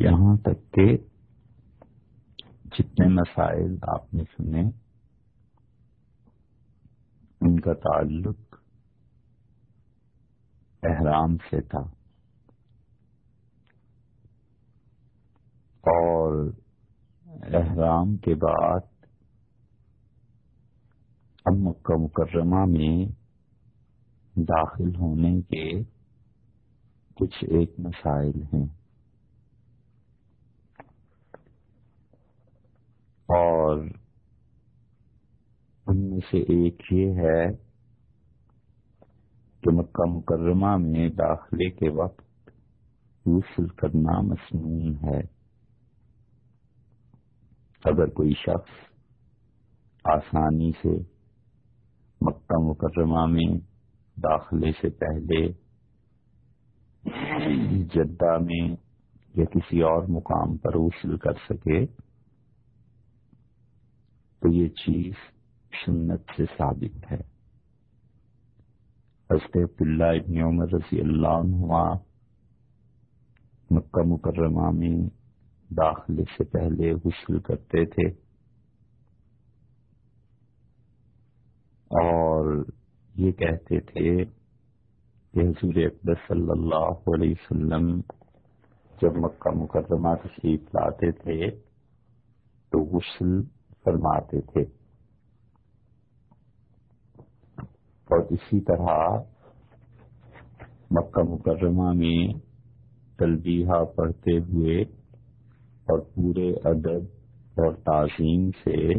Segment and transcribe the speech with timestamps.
[0.00, 0.96] یہاں تک کہ
[2.64, 4.60] جتنے مسائل آپ نے سنے،
[7.40, 8.56] ان کا تعلق
[10.82, 11.80] احرام سے تھا۔
[15.90, 16.50] اور
[17.26, 18.80] احرام کے بعد
[21.44, 23.12] اب مکہ مکرمہ میں
[24.36, 25.82] داخل ہونے کے
[27.14, 28.79] کچھ ایک مسائل ہیں۔
[33.36, 33.78] اور
[35.86, 37.52] ان میں سے ایک یہ ہے
[39.62, 42.50] کہ مکہ مکرمہ میں داخلے کے وقت
[43.26, 45.20] غسل کرنا مصنون ہے۔
[47.84, 48.70] اگر کوئی شخص
[50.04, 50.98] آسانی سے
[52.20, 53.58] مکہ مکرمہ میں
[54.16, 55.46] داخلے سے پہلے
[57.94, 58.76] جدہ میں
[59.34, 61.84] یا کسی اور مقام پر غسل کر سکے
[64.40, 65.12] تو یہ چیز
[65.86, 67.20] سنت سے ثابت ہے۔
[69.30, 71.94] حضرت عبداللہ ابن عمر رضی اللہ عنہ
[73.70, 75.08] مکہ مکرمہ میں
[75.70, 78.08] داخلے سے پہلے غسل کرتے تھے۔
[81.90, 82.64] اور
[83.14, 84.24] یہ کہتے تھے
[85.34, 88.00] کہ حضور اکبر صلی اللہ علیہ وسلم
[89.02, 91.50] جب مکہ مکرمہ تشریف لاتے تھے
[92.72, 94.60] تو غسل فرماتے تھے۔
[98.10, 99.18] اور اسی طرح
[100.90, 102.34] مکہ مکرمہ میں
[103.18, 104.82] تلبیہ پڑھتے ہوئے
[105.88, 107.04] اور پورے ادب
[107.60, 108.92] اور تعظیم سے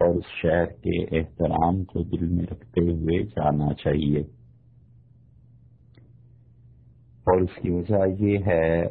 [0.00, 4.20] اور اس شہر کے احترام کو دل میں رکھتے ہوئے جانا چاہیے۔
[7.26, 8.82] اور اس کی وجہ یہ ہے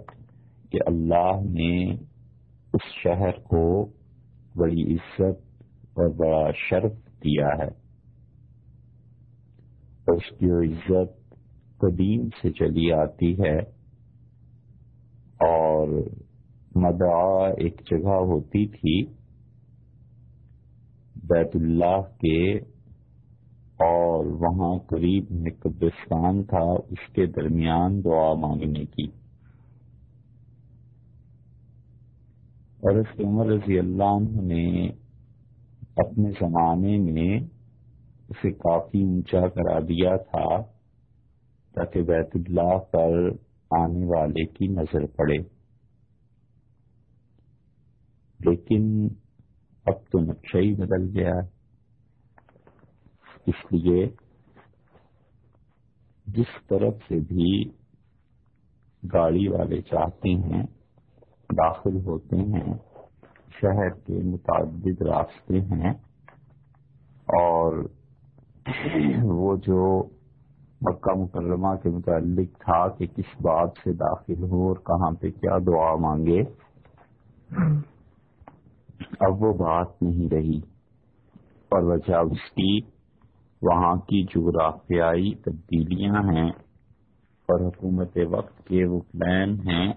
[0.71, 1.93] کہ اللہ نے
[2.73, 3.91] اس شہر کو
[4.55, 5.63] بڑی عزت
[5.93, 6.91] اور بڑا شرف
[7.23, 7.69] دیا ہے۔
[10.07, 11.35] اس کی عزت
[11.77, 13.57] قدیم سے چلی آتی ہے
[15.39, 15.87] اور
[16.75, 19.03] مدعا ایک جگہ ہوتی تھی،
[21.15, 22.57] بیت اللہ کے،
[23.79, 29.20] اور وہاں قریب میں قبرستان تھا، اس کے درمیان دعا مانگنے کی۔
[32.83, 34.87] اور اس عمر رضی اللہ عنہ نے
[35.97, 37.39] اپنے زمانے میں
[38.29, 40.61] اسے کافی اونچا کرا دیا تھا
[41.75, 43.29] تاکہ بیت اللہ پر
[43.71, 45.37] آنے والے کی نظر پڑے۔
[48.39, 49.07] لیکن
[49.85, 51.33] اب تو نقشہ ہی بدل گیا۔
[53.47, 54.05] اس لیے
[56.27, 57.63] جس طرف سے بھی
[59.13, 60.63] گاڑی والے چاہتے ہیں
[61.51, 62.73] داخل ہوتے ہیں،
[63.61, 65.93] شہر کے متعدد راستے ہیں
[67.33, 67.85] اور
[69.23, 70.03] وہ جو
[70.81, 75.57] مکہ مکرمہ کے متعلق تھا کہ کس بات سے داخل ہو اور کہاں پہ کیا
[75.67, 76.41] دعا مانگے،
[79.19, 80.59] اب وہ بات نہیں رہی۔
[81.71, 82.79] اور وجہ اس کی،
[83.61, 86.49] وہاں کی جغرافیائی تبدیلیاں ہیں
[87.49, 89.93] اور حکومت وقت کے وہ پلان ہیں۔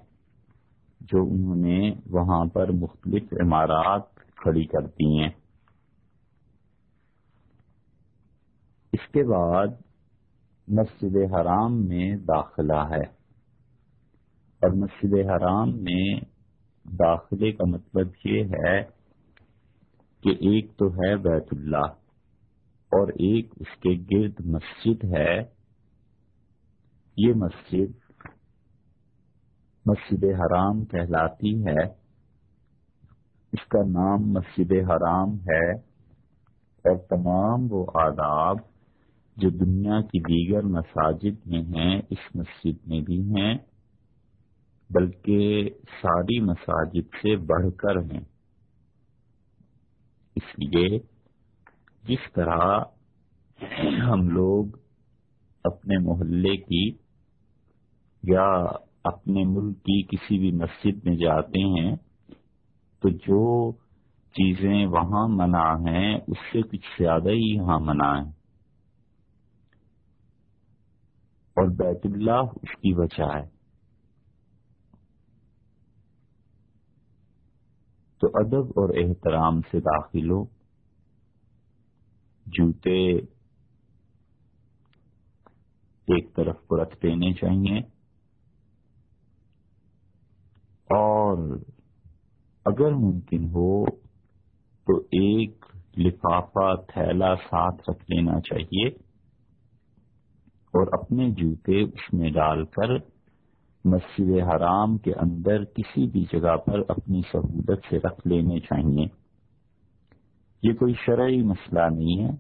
[1.13, 5.29] جو انہوں نے وہاں پر مختلف عمارات کھڑی کر دی ہیں۔
[8.93, 9.67] اس کے بعد
[10.69, 13.25] مسجد حرام میں داخلہ ہے۔
[14.63, 16.21] اور مسجد حرام میں
[16.85, 18.83] داخلے کا مطلب یہ ہے
[20.23, 21.87] کہ ایک تو ہے بیت اللہ
[22.93, 25.39] اور ایک اس کے گرد مسجد ہے۔
[27.17, 28.04] یہ مسجد
[29.87, 32.05] مسجد حرام کہلاتی ہے۔
[33.53, 35.71] اس کا نام مسجد حرام ہے
[36.85, 38.57] اور تمام وہ آداب
[39.37, 43.59] جو دنیا کی دیگر مساجد میں ہیں، اس مسجد میں بھی ہیں،
[44.91, 45.71] بلکہ
[46.03, 48.21] ساری مساجد سے بڑھ کر ہیں۔
[50.37, 50.99] اس لیے
[52.03, 52.81] جس طرح
[54.07, 54.67] ہم لوگ
[55.65, 56.89] اپنے محلے کی
[58.23, 58.67] یا
[59.05, 61.97] اپنے ملک کی کسی بھی مسجد میں جاتے ہیں،
[63.01, 63.73] تو جو
[64.33, 68.31] چیزیں وہاں منع ہیں، اس سے کچھ زیادہ ہی یہاں منع ہے
[71.57, 73.55] اور بیت اللہ اس کی وجہ ہے۔
[78.21, 80.45] تو ادب اور احترام سے داخل ہو۔
[82.47, 83.17] جوتے
[86.15, 87.94] ایک طرف کو رکھ دینے چاہیے۔
[91.35, 91.59] اور
[92.67, 93.85] اگر ممکن ہو
[94.87, 95.65] تو ایک
[95.99, 98.89] لفافہ تھیلا ساتھ رکھ لینا چاہیے
[100.75, 102.97] اور اپنے جوتے اس میں ڈال کر
[103.85, 109.07] مسجد حرام کے اندر کسی بھی جگہ پر اپنی سہولت سے رکھ لینے چاہیے۔
[110.63, 112.31] یہ کوئی شرعی مسئلہ نہیں ہے،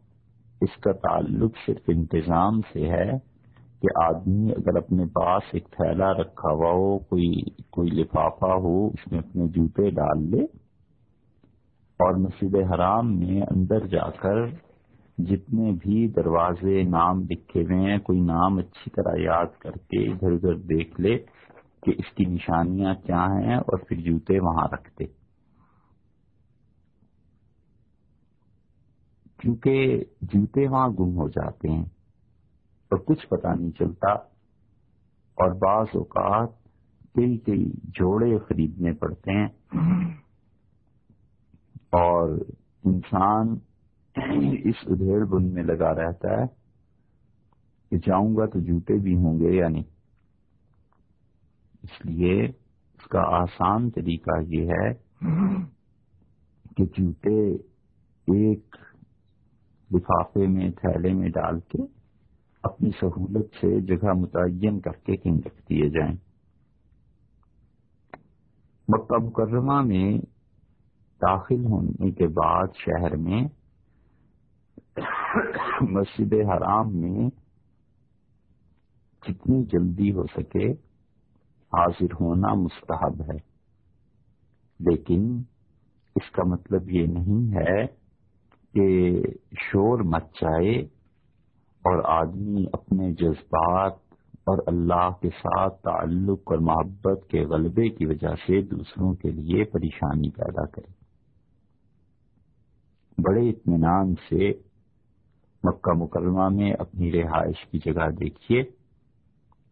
[0.60, 3.33] اس کا تعلق صرف انتظام سے ہے۔
[3.84, 7.32] کہ آدمی اگر اپنے پاس ایک تھیلا رکھا ہوا ہو، کوئی
[7.70, 10.44] کوئی لفافہ ہو، اس میں اپنے جوتے ڈال لے
[12.00, 14.46] اور مسجد حرام میں اندر جا کر
[15.18, 20.32] جتنے بھی دروازے، نام لکھے ہوئے ہیں، کوئی نام اچھی طرح یاد کر کے ادھر
[20.32, 21.18] ادھر دیکھ لے
[21.82, 25.04] کہ اس کی نشانیاں کیا ہیں اور پھر جوتے وہاں رکھ دے۔
[29.38, 31.84] کیونکہ جوتے وہاں گم ہو جاتے ہیں۔
[32.90, 34.12] اور کچھ پتا نہیں چلتا۔
[35.36, 36.48] اور بعض اوقات
[37.14, 39.48] کئی کئی جوڑے خریدنے پڑتے ہیں۔
[41.92, 42.28] اور
[42.84, 43.58] انسان
[44.64, 46.46] اس ادھیڑ بن میں لگا رہتا ہے
[47.90, 49.82] کہ جاؤں گا تو جوتے بھی ہوں گے یا نہیں۔
[51.82, 52.44] اس لیے
[52.94, 54.94] اس کا آسان طریقہ یہ ہے
[56.76, 57.54] کہ جوتے
[58.34, 58.76] ایک
[59.94, 62.03] لفافے میں، تھیلے میں ڈال کے
[62.64, 66.16] اپنی سہولت سے جگہ متعین کر کے کہیں رکھ دیے جائیں۔
[68.88, 70.18] مکہ مکرمہ میں
[71.22, 73.42] داخل ہونے کے بعد شہر میں
[75.80, 77.28] مسجد حرام میں
[79.22, 80.72] جتنی جلدی ہو سکے
[81.72, 83.36] حاضر ہونا مستحب ہے۔
[84.80, 85.42] لیکن
[86.16, 87.86] اس کا مطلب یہ نہیں ہے
[88.74, 89.22] کہ
[89.60, 91.03] شور مچ جائے
[91.84, 93.92] اور آدمی اپنے جذبات
[94.46, 99.64] اور اللہ کے ساتھ تعلق اور محبت کے غلبے کی وجہ سے دوسروں کے لیے
[99.64, 100.92] پریشانی پیدا کرے۔
[103.18, 104.52] بڑے اطمینان سے
[105.64, 108.62] مکہ مکرمہ میں اپنی رہائش کی جگہ دیکھیے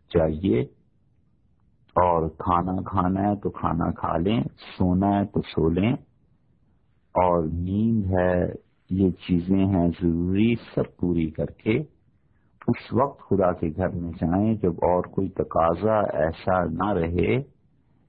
[0.09, 0.61] چاہیے
[1.97, 4.43] اور کھانا کھانا ہے تو کھانا کھا لیں،
[4.79, 5.93] سونا ہے تو سو لیں۔
[7.15, 8.53] اور نیند ہے،
[8.91, 11.83] یہ چیزیں ہیں ضروری، سب پوری کر کے
[12.69, 17.43] اس وقت خدا کے گھر میں جائیں جب اور کوئی تقاضا ایسا نہ رہے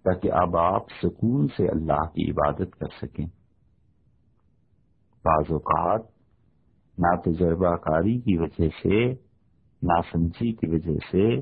[0.03, 3.25] تاکہ اب آپ سکون سے اللہ کی عبادت کر سکیں۔
[5.25, 6.01] بعض اوقات
[6.97, 9.11] نہ تجربہ کاری کی وجہ سے
[9.81, 11.35] ناسمجھی کی وجہ سے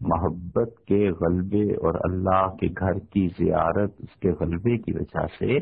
[0.00, 5.58] محبت کے غلبے اور اللہ کے گھر کی زیارت اس کے غلبے کی وجہ سے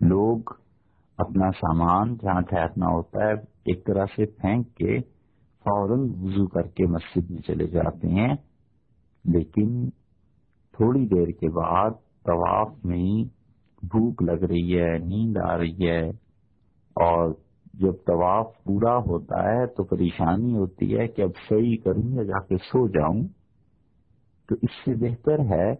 [0.00, 0.38] لوگ
[1.18, 3.32] اپنا سامان جہاں ٹھہرنا ہوتا ہے،
[3.64, 4.98] ایک طرح سے پھینک کے
[5.64, 8.34] فوراً وضو کر کے مسجد میں چلے جاتے ہیں۔
[9.24, 9.90] لیکن
[10.72, 11.90] تھوڑی دیر کے بعد
[12.24, 13.24] طواف میں
[13.82, 16.08] بھوک لگ رہی ہے، نیند آ رہی ہے۔
[16.96, 17.34] اور
[17.74, 22.40] جب طواف پورا ہوتا ہے تو پریشانی ہوتی ہے کہ اب صحیح کروں یا جا
[22.40, 23.22] کے سو جاؤں۔
[24.48, 25.74] تو اس سے بہتر ہے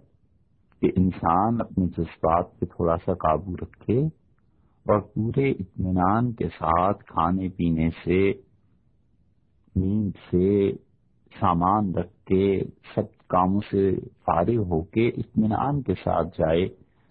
[0.81, 4.26] کہ انسان اپنے جذبات پہ تھوڑا سا قابو رکھے۔
[4.87, 8.33] اور پورے اطمینان کے ساتھ کھانے پینے سے،
[9.77, 10.73] نیند سے
[11.41, 12.61] سامان رکھ کے
[12.95, 16.67] سب کاموں سے فارغ ہو کے اطمینان کے ساتھ جائے۔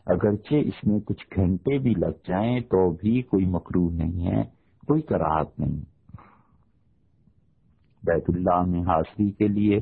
[0.05, 4.43] اگرچہ اس میں کچھ گھنٹے بھی لگ جائیں تو بھی کوئی مکرو نہیں ہے،
[4.87, 5.81] کوئی کراہت نہیں۔
[8.03, 9.79] بیت اللہ میں حاضری کے لیے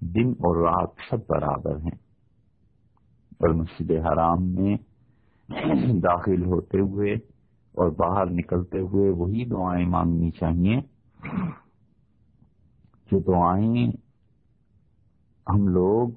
[0.00, 2.08] دن اور رات سب برابر ہیں۔
[3.40, 4.76] اور مسجد حرام میں
[6.02, 7.14] داخل ہوتے ہوئے
[7.74, 10.80] اور باہر نکلتے ہوئے وہی دعائیں مانگنی چاہیے
[13.10, 13.92] جو دعائیں
[15.46, 16.08] ہم لوگ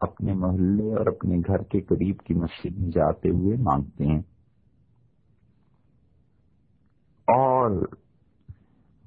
[0.00, 4.20] اپنے محلے اور اپنے گھر کے قریب کی مسجد میں جاتے ہوئے مانگتے ہیں۔
[7.28, 7.70] اور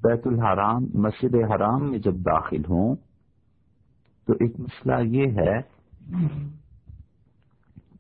[0.04, 2.96] بیت الحرام، مسجد حرام میں جب داخل ہوں
[4.28, 5.62] تو ایک مسئلہ یہ ہے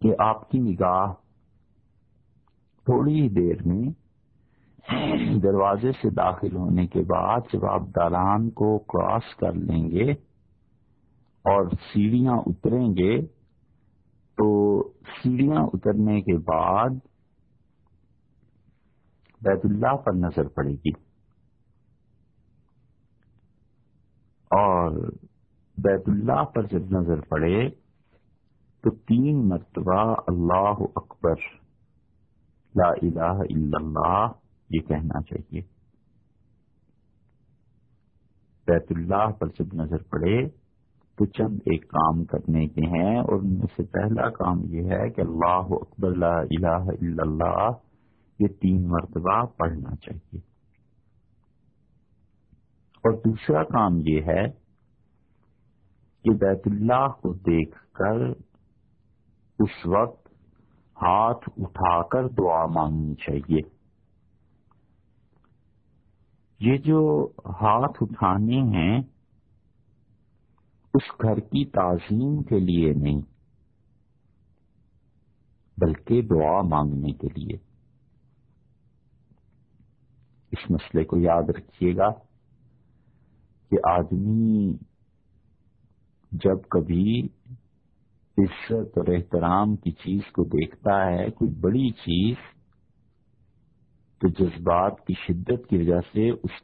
[0.01, 1.22] کہ آپ کی نگاہ
[2.85, 3.91] تھوڑی ہی دیر میں
[5.43, 10.11] دروازے سے داخل ہونے کے بعد جب آپ دالان کو کراس کر لیں گے
[11.45, 13.21] اور سیڑھیاں اتریں گے،
[14.37, 14.47] تو
[14.89, 16.89] سیڑھیاں اترنے کے بعد
[19.41, 20.91] بیت اللہ پر نظر پڑے گی۔
[24.51, 24.91] اور
[25.77, 27.69] بیت اللہ پر جب نظر پڑے،
[28.83, 31.35] تو تین مرتبہ اللہ اکبر
[32.75, 34.31] لا الہ الا اللہ،
[34.69, 35.61] یہ کہنا چاہیے۔
[38.67, 40.49] بیت اللہ پر جب نظر پڑے
[41.17, 45.09] تو چند ایک کام کرنے کے ہیں، اور ان میں سے پہلا کام یہ ہے
[45.09, 47.69] کہ اللہ اکبر، لا الہ الا اللہ،
[48.39, 50.39] یہ تین مرتبہ پڑھنا چاہیے۔
[53.03, 54.45] اور دوسرا کام یہ ہے
[56.25, 58.21] کہ بیت اللہ کو دیکھ کر
[59.59, 60.22] اس وقت
[61.03, 63.61] ہاتھ اٹھا کر دعا مانگنی چاہیے۔
[66.59, 69.01] یہ جو ہاتھ اٹھانے ہیں،
[70.93, 73.21] اس گھر کی تعظیم کے لیے نہیں،
[75.77, 77.57] بلکہ دعا مانگنے کے لیے۔
[80.51, 82.09] اس مسئلے کو یاد رکھیے گا
[83.69, 84.77] کہ آدمی
[86.31, 87.27] جب کبھی
[88.37, 92.35] عزت اور احترام کی چیز کو دیکھتا ہے، کوئی بڑی چیز
[94.21, 96.61] تو جذبات کی شدت کی وجہ سے اس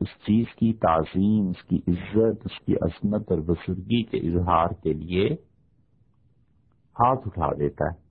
[0.00, 4.92] اس چیز کی تعظیم، اس کی عزت، اس کی عظمت اور بزرگی کے اظہار کے
[4.92, 5.28] لیے
[6.96, 8.04] ہاتھ اٹھا دیتا ہے۔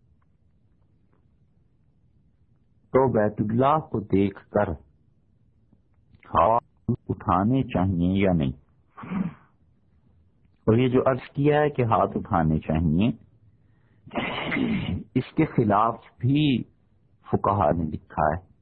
[2.93, 4.71] تو بیت اللہ کو دیکھ کر
[6.33, 8.51] ہاتھ اٹھانے چاہیے یا نہیں؟
[10.67, 13.09] اور یہ جو عرض کیا ہے کہ ہاتھ اٹھانے چاہیے،
[15.15, 16.63] اس کے خلاف بھی
[17.31, 18.55] فکہ نے لکھا ہے۔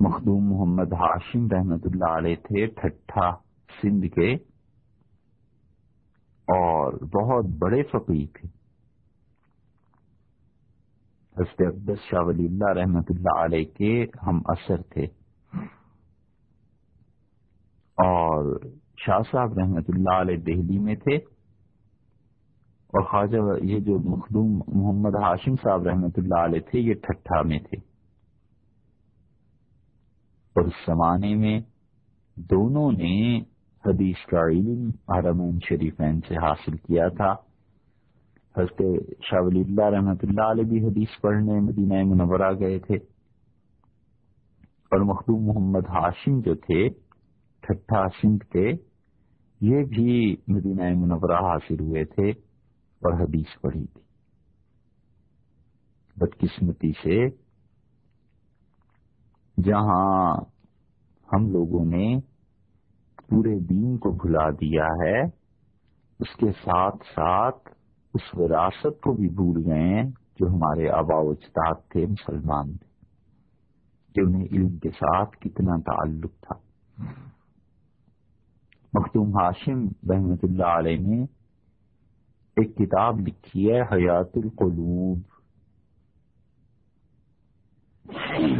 [0.00, 3.30] مخدوم محمد ہاشم رحمت اللہ علیہ تھے ٹھٹھا
[3.82, 4.34] سندھ کے
[6.48, 8.48] اور بہت بڑے فقیر تھے۔
[11.36, 15.04] حضرت عبدس شاہ ولی اللہ رحمت اللہ علیہ کے ہم اثر تھے۔
[17.98, 18.60] اور
[19.06, 21.16] شاہ صاحب رحمت اللہ علیہ دہلی میں تھے
[22.92, 27.58] اور خواجہ یہ جو مخدوم محمد ہاشم صاحب رحمت اللہ علیہ تھے، یہ ٹھٹھا میں
[27.58, 27.76] تھے۔
[30.54, 31.60] اور اس زمانے میں
[32.36, 33.40] دونوں نے
[33.86, 37.32] حدیث کا علم حرمین شریفین سے حاصل کیا تھا۔
[38.56, 38.82] حضرت
[39.30, 42.96] شاہ ولی اللہ رحمت اللہ علیہ بھی حدیث پڑھنے مدینہ منورہ گئے تھے۔
[44.92, 46.88] اور مخدوم محمد ہاشم جو تھے،
[47.60, 48.91] ٹھٹھا سندھ کے
[49.62, 52.30] یہ بھی مدینہ منورہ حاصل ہوئے تھے
[53.02, 54.00] اور حدیث پڑھی تھی۔
[56.16, 57.28] بدقسمتی سے
[59.62, 60.36] جہاں
[61.32, 62.20] ہم لوگوں نے
[63.28, 65.22] پورے دین کو بھلا دیا ہے،
[66.20, 67.68] اس کے ساتھ ساتھ
[68.14, 72.90] اس وراثت کو بھی بھول گئے ہیں جو ہمارے آبا و اجداد تھے، مسلمان تھے
[74.14, 76.54] کہ انہیں علم کے ساتھ کتنا تعلق تھا۔
[78.92, 81.22] مختوم ہاشم رحمت اللہ علیہ نے
[82.56, 85.18] ایک کتاب لکھی ہے، حیات القلوب۔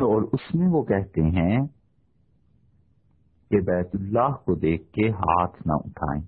[0.06, 1.58] اور اس میں وہ کہتے ہیں
[3.50, 6.22] کہ بیت اللہ کو دیکھ کے ہاتھ نہ اٹھائیں،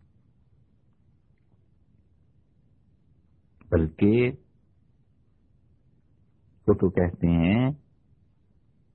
[3.70, 4.30] بلکہ
[6.66, 7.70] وہ تو کہتے ہیں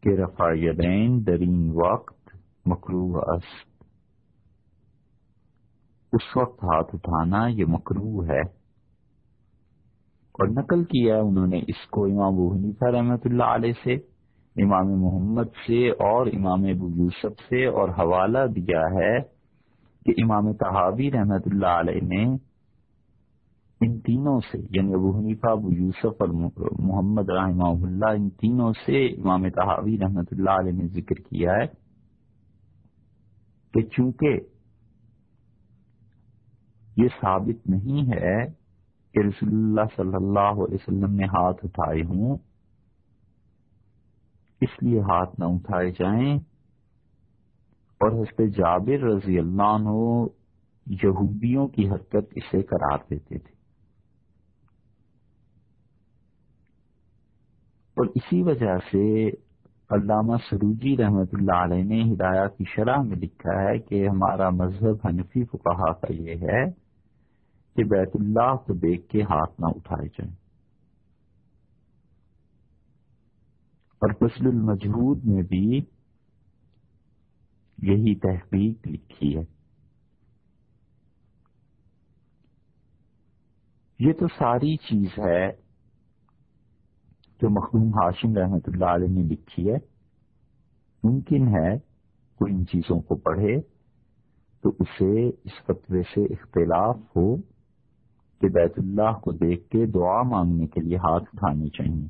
[0.04, 2.36] کہ رفا یدین درین وقت
[2.66, 3.79] مکرو است
[6.14, 8.42] اس وقت ہاتھ اٹھانا یہ مکرو ہے۔
[10.40, 13.94] اور نقل کیا ہے انہوں نے اس کو امام ابو حنیفہ رحمۃ اللہ علیہ سے،
[14.56, 19.20] امام محمد سے اور امام ابو یوسف سے، اور حوالہ دیا ہے
[20.06, 22.24] کہ امام تحابی رحمت اللہ علیہ نے
[23.82, 26.30] ان تینوں سے یعنی ابو حنیفہ، ابو یوسف اور
[26.80, 31.66] محمد رحمہ اللہ، ان تینوں سے امام تحابی رحمت اللہ علیہ نے ذکر کیا ہے
[33.74, 34.40] کہ چونکہ
[37.04, 38.46] یہ ثابت نہیں ہے
[39.14, 42.38] کہ رسول اللہ صلی اللہ علیہ وسلم نے ہاتھ اٹھائے ہوں۔
[44.62, 46.38] اس لیے ہاتھ نہ اٹھائے جائیں۔
[48.02, 50.26] اور حضرت جابر رضی اللہ عنہ
[50.86, 53.60] یہودیوں کی حرکت اسے قرار دیتے تھے۔
[57.98, 59.30] اور اسی وجہ سے
[59.90, 65.08] علامہ سروجی رحمت اللہ علیہ نے ہدایہ کی شرح میں لکھا ہے کہ ہمارا مذہب
[65.08, 66.89] حنفی کو کہا کا یہ ہے
[67.80, 70.34] کہ بیت اللہ کو دیکھ کے ہاتھ نہ اٹھائے جائیں۔
[74.02, 75.78] اور فصل المجہود میں بھی
[77.78, 79.42] یہی تحقیق لکھی ہے۔
[84.00, 85.52] یہ تو ساری چیز ہے
[87.42, 89.78] جو مخدوم ہاشم رحمت اللہ علیہ نے لکھی ہے۔
[91.04, 91.78] ممکن ہے
[92.36, 93.62] کوئی ان چیزوں کو پڑھے
[94.64, 97.49] تو اسے اس فتوے سے اختلاف ہو۔
[98.42, 102.08] کہ بیت اللہ کو دیکھ کے دعا مانگنے کے لیے ہاتھ اٹھانے چاہیے۔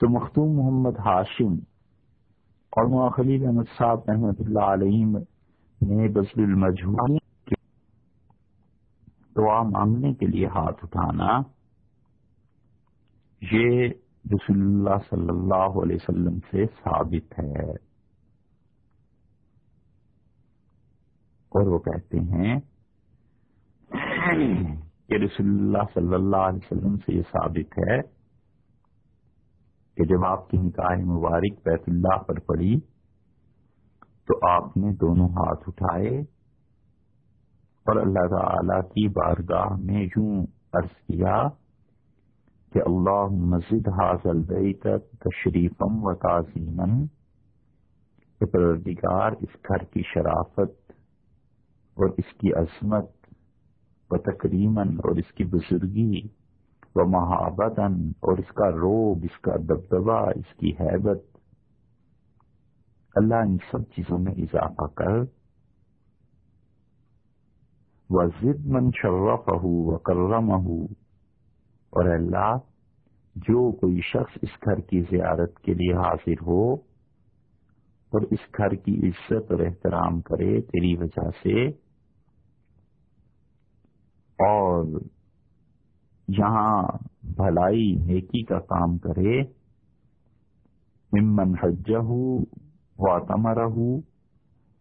[0.00, 1.54] تو مختوم محمد ہاشم
[2.72, 5.04] اور خلیل احمد صاحب رحمۃ اللہ علیہ
[5.80, 7.16] نے بزل المجھول
[9.36, 11.40] دعا مانگنے کے لیے ہاتھ اٹھانا۔
[13.52, 13.88] یہ
[14.34, 17.87] رسول اللہ صلی اللہ علیہ وسلم سے ثابت ہے۔
[21.52, 22.58] اور وہ کہتے ہیں
[25.08, 28.00] کہ رسول اللہ صلی اللہ علیہ وسلم سے یہ ثابت ہے
[29.96, 32.74] کہ جب آپ کی نکاح مبارک بیت اللہ پر پڑی
[34.28, 36.18] تو آپ نے دونوں ہاتھ اٹھائے
[37.86, 40.42] اور اللہ تعالی کی بارگاہ میں یوں
[40.74, 41.36] عرض کیا
[42.72, 44.86] کہ اللہ مسجد حاصل بیت
[45.20, 47.06] تشریفم و تعظیمن
[48.40, 50.87] پروردگار اس گھر کی شرافت
[51.98, 53.06] اور اس کی عظمت
[54.10, 56.20] و تقریمن اور اس کی بزرگی
[56.94, 61.24] و محابتن اور اس کا روب، اس کا دبدبا اس کی حیبت،
[63.16, 65.18] اللہ ان سب چیزوں میں اضافہ کر۔
[68.10, 72.56] و ضد من شرف ہو و کرم اور اللہ،
[73.36, 76.62] جو کوئی شخص اس گھر کی زیارت کے لیے حاضر ہو
[78.12, 81.66] اور اس گھر کی عزت اور احترام کرے، تیری وجہ سے
[84.38, 84.84] اور
[86.28, 86.82] یہاں
[87.22, 89.42] بھلائی نیکی کا کام کرے۔
[91.12, 92.36] ممن حج ہو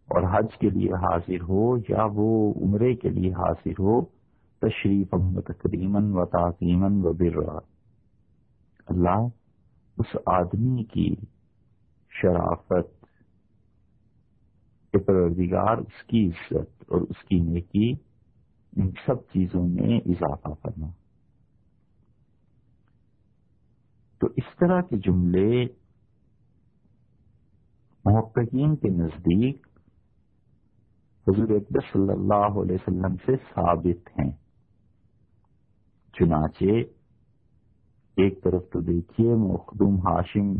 [0.10, 4.02] اور حج کے لیے حاضر ہو یا وہ عمرے کے لیے حاضر ہو
[4.62, 7.38] تشریف و تقریمن و تعظیمن و بر
[8.88, 9.28] اللہ
[9.98, 11.10] اس آدمی کی
[12.14, 12.96] شرافت
[14.94, 17.94] پروردگار اس کی عزت اور اس کی نیکی
[18.78, 20.88] ان سب چیزوں میں اضافہ کرنا
[24.22, 25.66] تو اس طرح کے جملے
[28.06, 29.68] محققین کے نزدیک
[31.28, 34.32] حضور اکبر صلی اللہ علیہ وسلم سے ثابت ہیں۔
[36.14, 36.80] چنانچہ
[38.18, 40.54] ایک طرف تو دیکھیے مخدوم ہاشم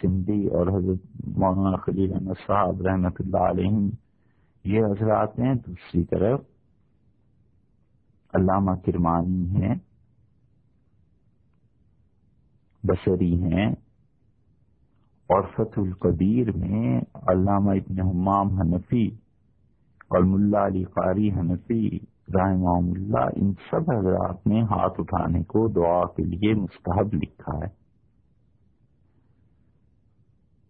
[0.00, 3.70] سندھی اور حضرت مولانا خلیل احمد صاحب رحمۃ اللہ علیہ
[4.64, 6.40] یہ حضرات ہیں، دوسری طرف
[8.34, 9.74] علامہ کرمانی ہیں،
[12.82, 13.66] بصری ہیں
[15.30, 19.06] اور فتح القدیر میں علامہ ابن حمام حنفی
[20.08, 21.98] اور ملا علی قاری حنفی
[22.34, 27.78] رحمہ اللہ، ان سب حضرات نے ہاتھ اٹھانے کو دعا کے لیے مستحب لکھا ہے۔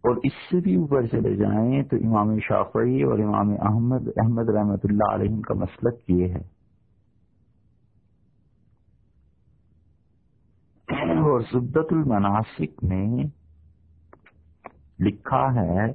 [0.04, 4.80] اور اس سے بھی اوپر چلے جائیں تو امام شافعی اور امام احمد احمد رحمت
[4.84, 6.57] اللہ علیہ کا مسلک یہ ہے۔
[11.38, 13.24] اور زبدت المناسک میں
[15.00, 15.92] لکھا ہے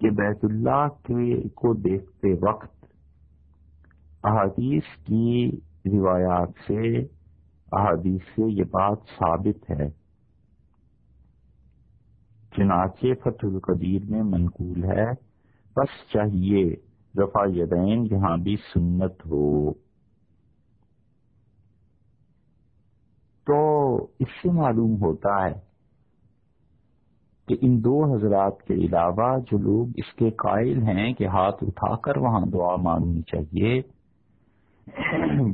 [0.00, 2.84] کہ بیت اللہ کے کو دیکھتے وقت
[4.24, 5.50] احادیث کی
[5.86, 6.98] روایات سے
[7.72, 9.90] احادیث سے یہ بات ثابت ہے۔
[12.56, 15.10] چنانچہ فتح القدیر میں منقول ہے،
[15.76, 16.76] بس چاہیے
[17.22, 19.72] رفا یدین جہاں بھی سنت ہو۔
[23.88, 25.60] تو اس سے معلوم ہوتا ہے
[27.48, 31.96] کہ ان دو حضرات کے علاوہ جو لوگ اس کے قائل ہیں کہ ہاتھ اٹھا
[31.96, 33.80] کر وہاں دعا مانگنی چاہیے،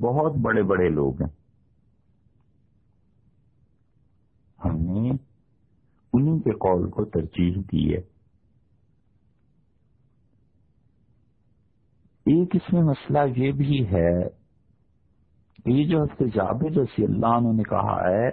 [0.00, 1.30] بہت بڑے بڑے لوگ ہیں۔
[4.64, 5.10] ہم نے
[6.12, 8.00] انہیں کے قول کو ترجیح دی ہے۔
[12.26, 14.43] ایک اس میں مسئلہ یہ بھی ہے
[15.66, 18.30] یہ جو حضرت جابر رضی اللہ عنہ نے کہا ہے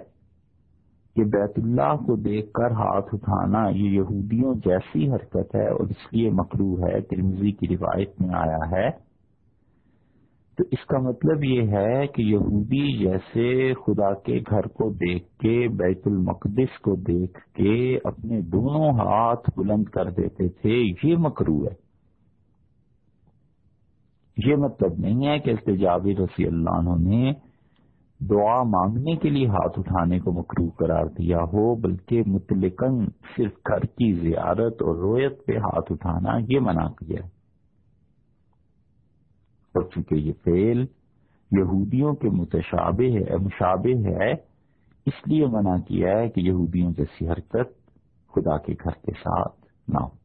[1.16, 6.12] کہ بیت اللہ کو دیکھ کر ہاتھ اٹھانا یہ یہودیوں جیسی حرکت ہے اور اس
[6.12, 8.90] لیے مکرو ہے ترمزی کی روایت میں آیا ہے۔
[10.58, 15.68] تو اس کا مطلب یہ ہے کہ یہودی جیسے خدا کے گھر کو دیکھ کے،
[15.68, 21.91] بیت المقدس کو دیکھ کے اپنے دونوں ہاتھ بلند کر دیتے تھے، یہ مکرو ہے۔
[24.36, 27.32] یہ مطلب نہیں ہے کہ استجاب رسی اللہ عنہ نے
[28.20, 33.04] دعا مانگنے کے لیے ہاتھ اٹھانے کو مکرو قرار دیا ہو، بلکہ متلقن
[33.36, 37.28] صرف گھر کی زیارت اور رویت پہ ہاتھ اٹھانا یہ منع کیا ہے۔
[39.74, 40.84] اور چونکہ یہ فعل
[41.50, 44.32] یہودیوں کے متشابہ ہے، مشابہ ہے،
[45.06, 47.80] اس لیے منع کیا ہے کہ یہودیوں جیسی حرکت
[48.34, 50.21] خدا کے گھر کے ساتھ نہ ہو۔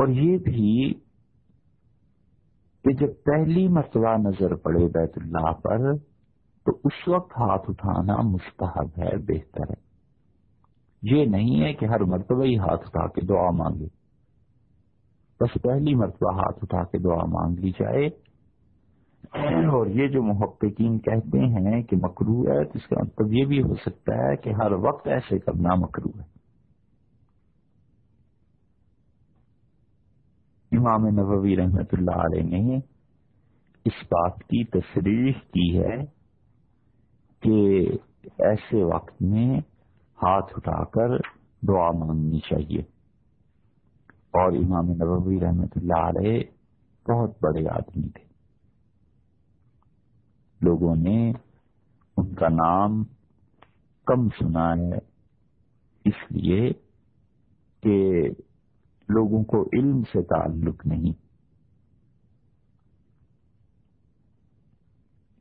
[0.00, 0.94] اور یہ بھی
[2.84, 5.96] کہ جب پہلی مرتبہ نظر پڑے بیت اللہ پر،
[6.64, 9.90] تو اس وقت ہاتھ اٹھانا مستحب ہے، بہتر ہے۔
[11.02, 13.86] یہ نہیں ہے کہ ہر مرتبہ ہی ہاتھ اٹھا کے دعا مانگے۔
[15.40, 18.06] بس پہلی مرتبہ ہاتھ اٹھا کے دعا مانگ لی جائے۔
[19.66, 23.62] اور یہ جو محققین کہتے ہیں کہ مکرو ہے، تو اس کا مطلب یہ بھی
[23.62, 26.39] ہو سکتا ہے کہ ہر وقت ایسے کرنا مکرو ہے۔
[30.72, 32.76] امام نبوی رحمت اللہ علیہ نے
[33.84, 36.04] اس بات کی تصریح کی ہے
[37.40, 37.88] کہ
[38.38, 39.58] ایسے وقت میں
[40.22, 41.18] ہاتھ اٹھا کر
[41.68, 42.80] دعا مانگنی چاہیے۔
[44.30, 46.44] اور امام نبوی رحمت اللہ علیہ
[47.08, 48.24] بہت بڑے آدمی تھے۔
[50.60, 51.32] لوگوں نے
[52.16, 53.04] ان کا نام
[54.06, 54.98] کم سنا ہے،
[56.04, 56.72] اس لیے
[57.82, 58.28] کہ
[59.10, 61.12] لوگوں کو علم سے تعلق نہیں۔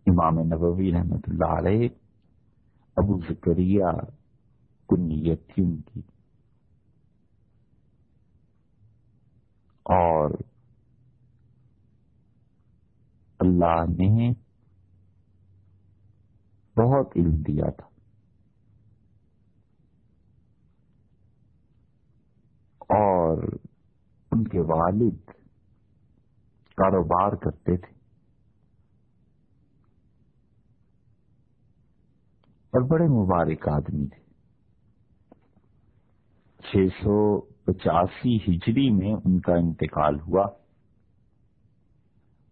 [0.05, 1.89] امام نبوی رحمت اللہ علیہ،
[2.95, 3.85] ابو ذکریہ
[4.89, 6.01] کنیت تھی ان کی۔
[9.83, 10.31] اور
[13.39, 14.33] اللہ نے
[16.79, 17.98] بہت علم دیا تھا۔
[22.89, 23.37] اور
[24.31, 25.29] ان کے والد
[26.75, 27.99] کاروبار کرتے تھے۔
[32.71, 34.19] اور بڑے مبارک آدمی تھے۔
[36.57, 40.45] چھ سو پچاسی ہجری میں ان کا انتقال ہوا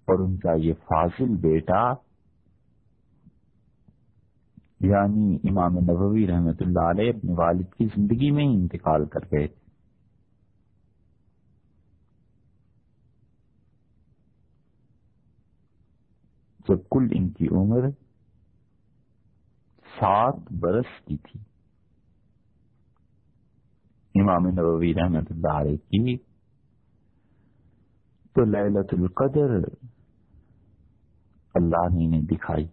[0.08, 1.94] اور ان کا یہ فاضل بیٹا
[4.80, 9.48] یعنی امام نبوی رحمت اللہ علیہ، اپنے والد کی زندگی میں ہی انتقال کر گئے
[9.48, 9.67] تھے۔
[16.70, 17.90] جب کل ان کی عمر
[20.00, 21.40] سات برس کی تھی۔
[24.22, 26.18] امام نبوی رحمت اللہ علیہ کی
[28.34, 29.56] تو للت القدر
[31.54, 32.66] اللہ نے انہیں دکھائی۔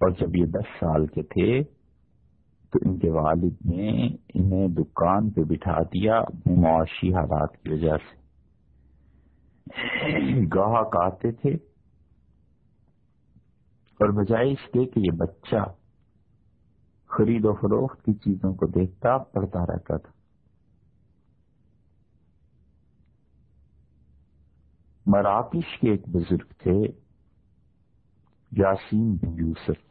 [0.00, 1.62] اور جب یہ دس سال کے تھے
[2.70, 7.96] تو ان کے والد نے انہیں دکان پہ بٹھا دیا اپنے معاشی حالات کی وجہ
[7.96, 8.19] سے۔
[10.54, 11.50] گاہک آتے تھے
[14.00, 15.74] اور بجائے اس کے کہ یہ بچہ
[17.06, 20.12] خرید و فروخت کی چیزوں کو دیکھتا، پڑھتا رہتا تھا۔
[25.06, 26.80] مراکش کے ایک بزرگ تھے،
[28.52, 29.90] یاسین بن یوسف۔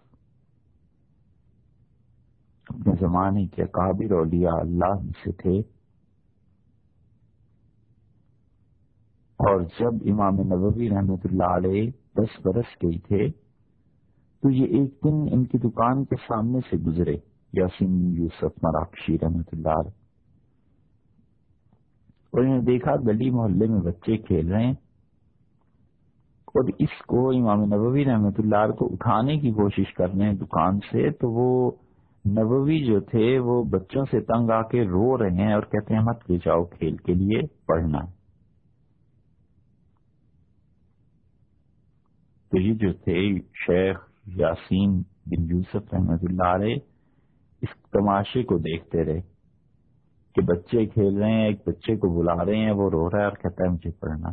[2.70, 5.79] اپنے زمانے کے قابر اولیاء اللہ سے تھے۔
[9.39, 13.30] اور جب امام نبوی رحمت اللہ علیہ دس برس گئی تھے،
[14.43, 17.15] تو یہ ایک دن ان کی دکان کے سامنے سے گزرے،
[17.54, 19.91] یاسین یوسف مراکشی رحمت اللہ علیہ۔
[22.32, 24.73] اور انہیں دیکھا گلی محلے میں بچے کھیل رہے ہیں۔
[26.47, 30.34] اور اس کو امام نبوی رحمت اللہ علیہ کو اٹھانے کی کوشش کر رہے ہیں
[30.34, 31.71] دکان سے، تو وہ
[32.30, 36.02] نبوی جو تھے، وہ بچوں سے تنگ آ کے رو رہے ہیں اور کہتے ہیں،
[36.02, 38.18] مت لے جاؤ کھیل کے لیے، پڑھنا۔
[42.52, 43.18] تو یہ جو تھے
[43.56, 43.98] شیخ
[44.38, 46.76] یاسین بن یوسف رحمت اللہ علیہ،
[47.62, 49.22] اس تماشے کو دیکھتے رہے
[50.36, 53.24] کہ بچے کھیل رہے ہیں، ایک بچے کو بلا رہے ہیں، وہ رو رہا ہے
[53.24, 54.32] اور کہتا ہے، مجھے پڑھنا۔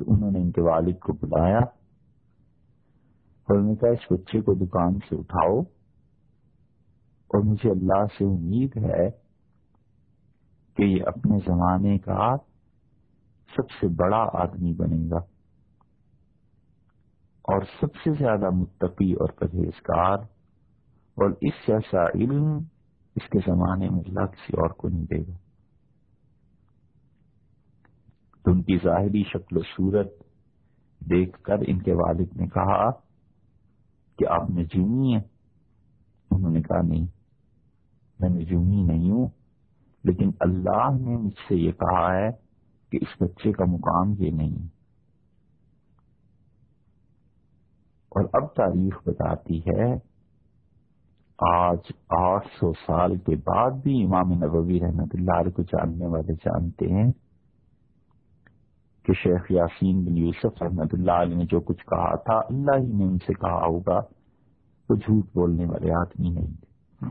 [0.00, 4.54] تو انہوں نے ان کے والد کو بلایا، اور انہوں نے کہا، اس بچے کو
[4.54, 5.60] دکان سے اٹھاؤ،
[7.30, 9.08] اور مجھے اللہ سے امید ہے
[10.76, 12.34] کہ یہ اپنے زمانے کا
[13.50, 15.20] سب سے بڑا آدمی بنے گا۔
[17.44, 20.18] اور سب سے زیادہ متقی اور پرہیزگار،
[21.16, 22.46] اور اس جیسا علم
[23.16, 25.36] اس کے زمانے میں اللہ کسی اور کو نہیں دے گا۔
[28.44, 30.12] تو ان کی ظاہری شکل و صورت
[31.00, 32.90] دیکھ کر ان کے والد نے کہا
[34.18, 35.20] کہ آپ نے جمی ہے
[36.30, 37.06] انہوں نے کہا، نہیں،
[38.20, 39.28] میں نے جمی نہیں ہوں،
[40.04, 42.30] لیکن اللہ نے مجھ سے یہ کہا ہے
[42.92, 44.68] کہ اس بچے کا مقام یہ نہیں ہے۔
[48.14, 49.94] اور اب تاریخ بتاتی ہے،
[51.38, 56.32] آج آٹھ سو سال کے بعد بھی امام نبوی رحمت اللہ علیہ کو جاننے والے
[56.32, 57.10] جانتے ہیں
[59.04, 62.92] کہ شیخ یاسین بن یوسف رحمت اللہ علیہ نے جو کچھ کہا تھا، اللہ ہی
[62.92, 64.00] نے ان سے کہا ہوگا
[64.88, 67.10] تو جھوٹ بولنے والے آدمی نہیں تھے۔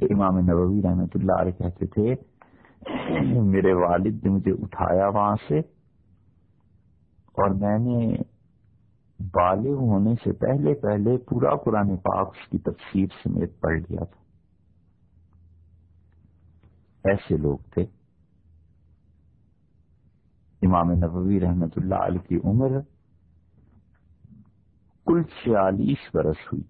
[0.00, 2.14] کہ امام نبوی رحمت اللہ علیہ کہتے تھے،
[3.42, 5.60] میرے والد نے مجھے اٹھایا وہاں سے
[7.38, 8.16] اور میں نے
[9.20, 14.22] بالغ ہونے سے پہلے پہلے پورا قرآن پاک کی تفسیر سمیت پڑھ لیا تھا۔
[17.04, 17.82] ایسے لوگ تھے۔
[20.62, 22.68] امام نبوی رحمت اللہ علیہ کی عمر
[25.06, 26.62] کل چھیالیس برس ہوئی۔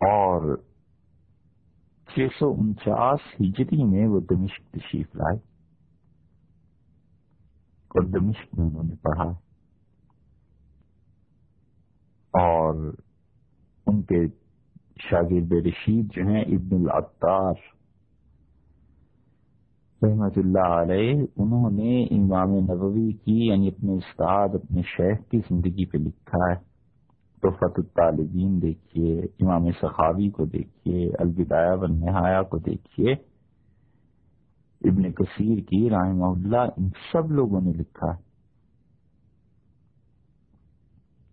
[0.00, 0.56] اور
[2.08, 5.53] چھ سو انچاس ہجری میں وہ دمشق تشریف لائے۔
[7.94, 9.30] اور دمشق میں انہوں نے پڑھا
[12.34, 12.94] اور
[13.86, 14.26] ان کے
[15.10, 17.52] شاگرد رشید جو ہیں، ابن العطار
[20.02, 25.84] رحمت اللہ علیہ، انہوں نے امام نبوی کی یعنی اپنے استاد، اپنے شیخ کی زندگی
[25.84, 26.54] پہ لکھا ہے۔
[27.42, 33.14] تو فت الطالبین دیکھیے، امام صحابی کو دیکھیے البدایہ و نہایا کو دیکھیے۔
[34.84, 38.34] ابن کثیر کی رحمہ اللہ، ان سب لوگوں نے لکھا ہے۔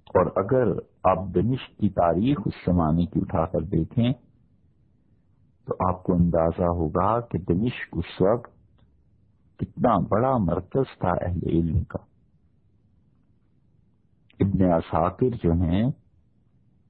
[0.05, 4.13] اور اگر آپ دمشق کی تاریخ اس زمانے کی اٹھا کر دیکھیں،
[5.65, 8.51] تو آپ کو اندازہ ہوگا کہ دمشق اس وقت
[9.57, 12.03] کتنا بڑا مرکز تھا اہل علم کا۔
[14.39, 15.91] ابن اساکر جو ہیں،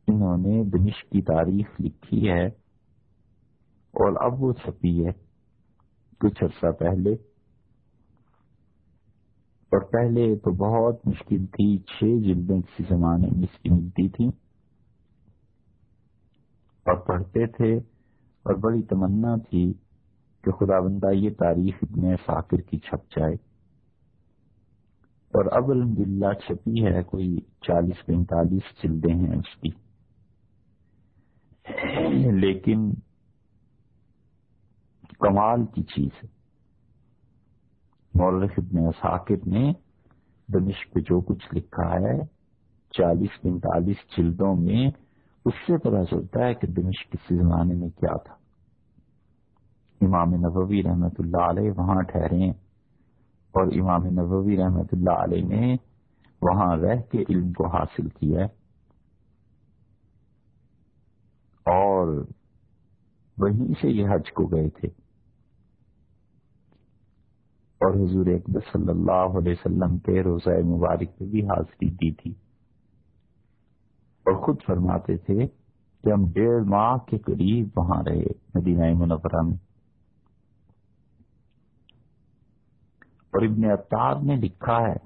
[0.08, 2.46] انہوں نے دمشق کی تاریخ لکھی ہے
[3.94, 5.31] اور اب وہ چھپی ہے۔
[6.22, 7.14] کچھ عرصہ پہلے۔
[9.72, 14.28] اور پہلے تو بہت مشکل تھی، چھ جلدیں کسی زمانے میں اس کی ملتی تھی۔
[16.86, 17.78] اور پڑھتے تھے،
[18.44, 19.74] اور بڑی تمنا تھی
[20.44, 23.34] کہ خدا بندہ یہ تاریخ اتنے فاکر کی چھپ جائے۔
[25.34, 25.98] اور اب الحمد
[26.48, 29.70] چھپی ہے، کوئی چالیس پینتالیس جلدیں ہیں اس کی۔
[32.32, 32.94] لیکن
[35.20, 36.28] کمال کی چیز ہے۔
[38.16, 39.72] مورخ ابن اساکر نے
[40.54, 42.20] دمشق پہ جو کچھ لکھا ہے،
[42.92, 44.88] چالیس پینتالیس جلدوں میں
[45.46, 48.34] اس سے پتا چلتا ہے کہ دمشق کسی زمانے میں کیا تھا۔
[50.02, 52.50] امام نبوی رحمت اللہ علیہ وہاں ٹھہرے
[53.52, 55.76] اور امام نبوی رحمت اللہ علیہ نے
[56.42, 58.46] وہاں رہ کے علم کو حاصل کیا۔
[61.66, 62.26] اور
[63.38, 65.01] وہیں سے یہ حج کو گئے تھے۔
[67.82, 72.32] اور حضور اکبر صلی اللہ علیہ وسلم کے روزہ مبارک پہ بھی حاضری دی تھی۔
[74.26, 75.48] اور خود فرماتے تھے
[76.04, 78.24] کہ ہم ڈیڑھ ماہ کے قریب وہاں رہے
[78.56, 79.58] مدینہ منورہ میں۔
[83.34, 84.98] اور ابن اطار نے لکھا ہے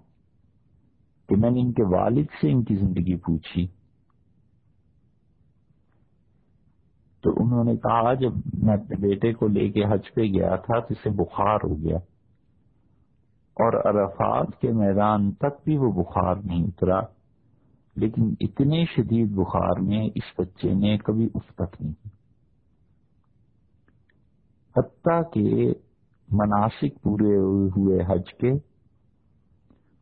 [1.30, 3.68] کہ میں نے ان کے والد سے ان کی زندگی پوچھی۔
[7.22, 8.32] تو انہوں نے کہا جب
[8.64, 11.98] میں اپنے بیٹے کو لے کے حج پہ گیا تھا تو اسے بخار ہو گیا۔
[13.56, 17.00] اور عرفات کے میدان تک بھی وہ بخار نہیں اترا،
[17.96, 22.10] لیکن اتنے شدید بخار میں اس بچے نے کبھی اف تک نہیں کی۔
[24.78, 25.74] حتیٰ کہ
[26.32, 27.38] مناسک پورے
[27.78, 28.52] ہوئے حج کے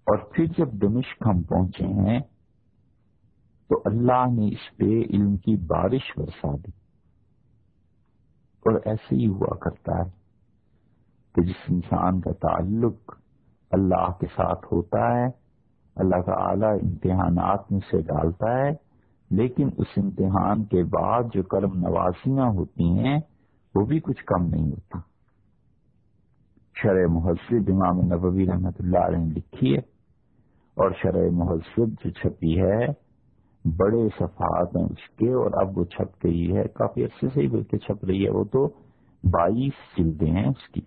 [0.08, 2.20] اور پھر جب دمشق ہم پہنچے ہیں،
[3.70, 6.72] تو اللہ نے اس پہ علم کی بارش برسا دی۔
[8.66, 10.10] اور ایسے ہی ہوا کرتا ہے
[11.36, 13.23] کہ جس انسان کا تعلق
[13.74, 15.28] اللہ کے ساتھ ہوتا ہے،
[15.98, 18.72] اللہ تعالی امتحانات میں سے ڈالتا ہے،
[19.32, 23.20] لیکن اس امتحان کے بعد جو کرم نوازیاں ہوتی ہیں،
[23.76, 25.00] وہ بھی کچھ کم نہیں ہوتی۔
[26.76, 29.82] شرح مہذب امام نبوی رحمت اللہ علیہ نے لکھی ہے،
[30.78, 32.86] اور شرح مہذب جو چھپی ہے،
[33.66, 37.48] بڑے صفحات ہیں اس کے، اور اب وہ چھپ گئی ہے، کافی عرصے سے ہی
[37.48, 38.68] بلکہ چھپ رہی ہے، وہ تو
[39.24, 40.82] بائیس جلدیں ہیں اس کی۔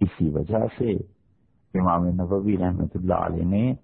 [0.00, 0.90] اسی وجہ سے
[1.74, 3.74] امام نبوی رحمت اللہ علیہ نے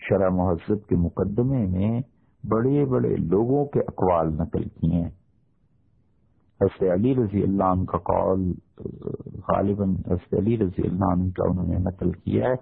[0.00, 2.00] شرح مہذب کے مقدمے میں
[2.44, 5.10] بڑے بڑے لوگوں کے اقوال نقل کیے ہیں۔
[6.60, 8.52] حضرت علی رضی اللہ عنہ کا قول
[9.48, 12.54] غالباً حضرت علی رضی اللہ عنہ کا انہوں نے نقل کیا ہے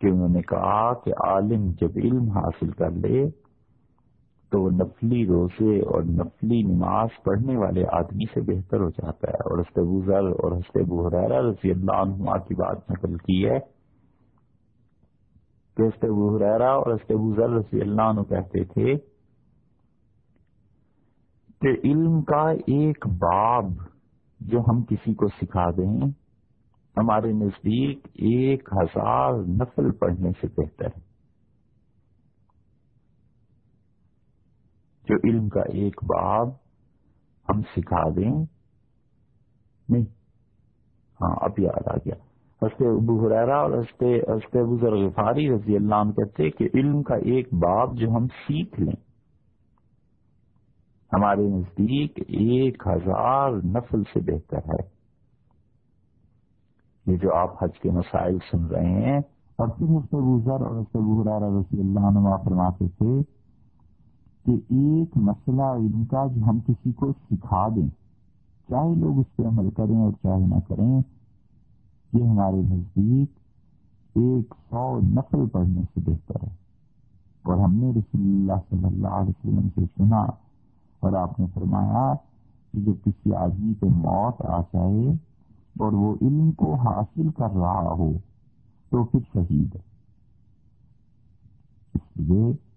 [0.00, 3.24] کہ انہوں نے کہا کہ عالم جب علم حاصل کر لے
[4.52, 9.34] تو وہ نفلی روزے اور نفلی نماز پڑھنے والے آدمی سے بہتر ہو جاتا ہے۔
[9.34, 13.58] اور حسط ذر اور حسط بحرارا رضی اللہ عنہ کی بات نقل کی ہے
[15.76, 18.94] کہ حسط بحرارا اور حسط ذر رضی اللہ عنہ کہتے تھے
[21.60, 23.64] کہ علم کا ایک باب
[24.40, 26.10] جو ہم کسی کو سکھا دیں،
[26.96, 31.07] ہمارے نزدیک ایک ہزار نفل پڑھنے سے بہتر ہے۔
[35.08, 36.48] جو علم کا ایک باب
[37.48, 38.44] ہم سکھا دیں۔
[39.88, 40.04] نہیں۔
[41.20, 42.14] ہاں اب یاد آ گیا۔
[42.62, 47.02] ہنستے ابو حرارا اور ہنستے ہنستے ابو ذر غفاری رضی اللہ عنہ کہتے کہ علم
[47.02, 48.96] کا ایک باب جو ہم سیکھ لیں۔
[51.12, 54.86] ہمارے نزدیک ایک ہزار نفل سے بہتر ہے۔
[57.06, 59.18] یہ جو آپ حج کے مسائل سن رہے ہیں،
[59.58, 63.37] اور پھر اس سے گزر اور اس سے گزرا رضی اللہ عنہ فرماتے تھے
[64.48, 67.88] کہ ایک مسئلہ علم کا جو ہم کسی کو سکھا دیں،
[68.68, 71.02] چاہے لوگ اس پہ عمل کریں اور چاہے نہ کریں،
[72.12, 73.30] یہ ہمارے نزدیک
[74.14, 76.48] ایک سو نفل پڑھنے سے بہتر ہے۔
[77.42, 80.20] اور ہم نے رسول اللہ صلی اللہ علیہ وسلم سے سنا
[81.00, 82.14] اور آپ نے فرمایا
[82.72, 85.08] کہ جب کسی آدمی پہ موت آ جائے
[85.78, 88.12] اور وہ علم کو حاصل کر رہا ہو
[88.90, 89.80] تو پھر شہید ہے۔
[91.94, 92.67] اس لیے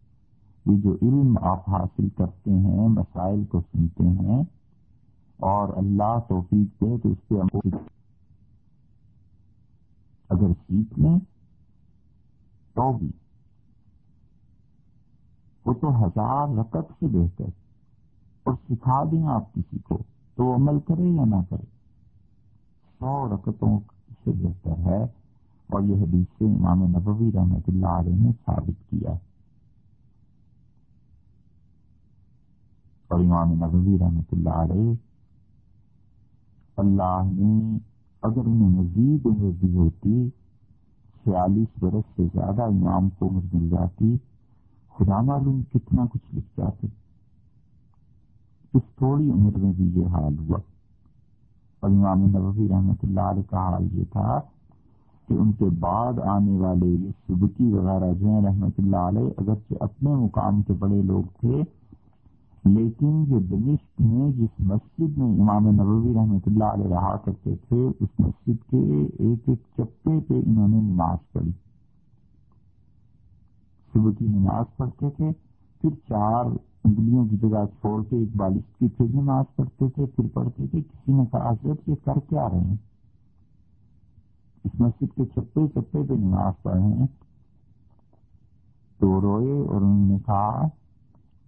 [0.65, 4.43] یہ جو علم آپ حاصل کرتے ہیں، مسائل کو سنتے ہیں
[5.37, 7.67] اور اللہ توفیق دے تو اس پہ
[10.29, 11.19] اگر سیکھ لیں
[12.73, 13.11] تو بھی۔
[15.65, 17.45] وہ تو ہزار رقط سے بہتر
[18.43, 19.97] اور سکھا دیں آپ کسی کو
[20.35, 21.65] تو وہ عمل کرے یا نہ کرے۔
[22.99, 23.79] سو رکتوں
[24.23, 25.03] سے بہتر ہے۔
[25.67, 29.30] اور یہ حدیث سے امام نبوی رحمۃ اللہ علیہ نے ثابت کیا۔ ہے
[33.11, 34.93] اور امام نبوی رحمۃ اللہ علیہ
[36.77, 37.77] اللہ نے
[38.21, 40.29] اگر انہیں مزید عمر دی ہوتی،
[41.23, 44.17] چھیالیس برس سے زیادہ امام کو عمر مل جاتی،
[44.95, 46.87] خدا معلوم کتنا کچھ لکھ جاتے۔
[48.73, 50.57] اس تھوڑی عمر میں بھی یہ حال ہوا۔
[51.79, 54.39] اور امام نبوی رحمۃ اللہ علیہ کا حال یہ تھا
[55.27, 59.73] کہ ان کے بعد آنے والے یہ سبکی وغیرہ جو ہیں رحمۃ اللہ علیہ، اگرچہ
[59.79, 61.61] اپنے مقام کے بڑے لوگ تھے
[62.65, 67.87] لیکن یہ دمشق میں جس مسجد میں امام نبوی رحمۃ اللہ علیہ رہا کرتے تھے،
[67.99, 68.77] اس مسجد کے
[69.19, 71.51] ایک ایک چپے پہ انہوں نے نماز پڑھی۔
[73.93, 75.31] صبح کی نماز پڑھتے تھے،
[75.81, 76.45] پھر چار
[76.83, 80.81] انگلیوں کی جگہ چھوڑ کے ایک بالش کی پھر نماز پڑھتے تھے، پھر پڑھتے تھے،
[80.81, 82.75] کسی نے کہا، حضرت، یہ کر کے آ رہے ہیں؟
[84.63, 87.07] اس مسجد کے چپے چپے پہ نماز پڑھ رہے ہیں۔
[88.99, 90.67] تو روئے اور انہوں نے کہا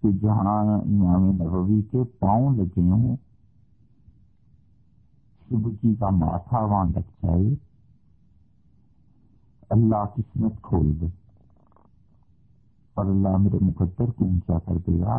[0.03, 3.17] کہ جہاں امام نبوی کے پاؤں لگے ہوں۔
[5.49, 7.55] شبکی کا ماتھا وہاں لگ جائے۔
[9.69, 11.05] اللہ قسمت کھول دے۔
[12.93, 15.15] اور اللہ میرے مقدر کو اونچا کر دے۔ گا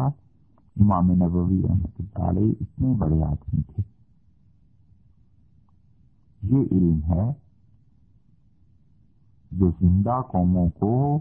[0.81, 3.83] امام نبوی رحمت اللہ علیہ اتنے بڑے آدمی تھے۔
[6.43, 7.33] یہ علم ہے
[9.51, 11.21] جو زندہ قوموں کو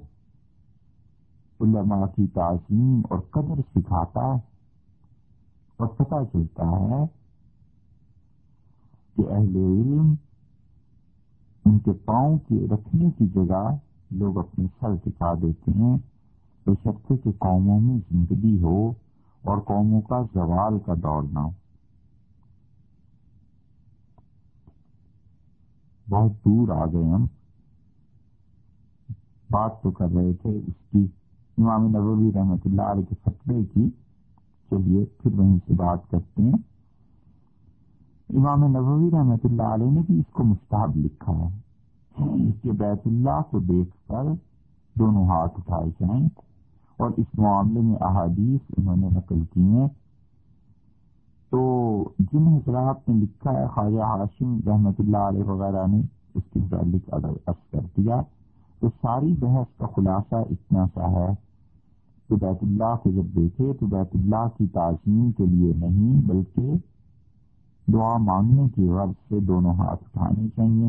[1.63, 4.39] علماء کی تعظیم اور قدر سکھاتا ہے
[5.78, 7.06] اور پتہ چلتا ہے
[9.15, 10.15] کہ اہل علم
[11.65, 13.76] ان کے پاؤں کے رکھنے کی جگہ
[14.12, 15.97] لوگ اپنے سر دکھا دیتے ہیں
[16.65, 18.89] بشرطے کہ قوموں میں زندگی ہو
[19.41, 21.49] اور قوموں کا زوال کا دور نہ ہو۔
[26.10, 27.26] بہت دور آ گئے ہم۔
[29.52, 31.08] بات تو کر رہے تھے اس کی
[31.58, 33.89] امام نبوی رحمت اللہ علیہ کے فتوے کی
[34.70, 36.54] چلیے پھر وہیں سے بات کرتے ہیں۔
[38.36, 41.60] امام نبوی رحمت اللہ علیہ نے بھی اس کو مستحب لکھا ہے
[42.63, 44.24] کہ بیت اللہ کو دیکھ کر
[45.00, 46.28] دونوں ہاتھ اٹھائے جائیں
[46.98, 49.88] اور اس معاملے میں احادیث انہوں نے نقل کی ہیں۔
[51.50, 51.60] تو
[52.20, 56.02] جن حضرات نے لکھا ہے، خواجہ ہاشم رحمت اللہ علیہ وغیرہ نے
[56.36, 57.12] اس کے متعلق
[57.72, 58.22] کر دیا۔
[58.84, 61.28] تو ساری بحث کا خلاصہ اتنا سا ہے
[62.30, 66.74] کہ بیت اللہ کو جب دیکھے تو بیت اللہ کی تعظیم کے لیے نہیں بلکہ
[67.91, 70.88] دعا مانگنے کی غرض سے دونوں ہاتھ اٹھانے چاہیے۔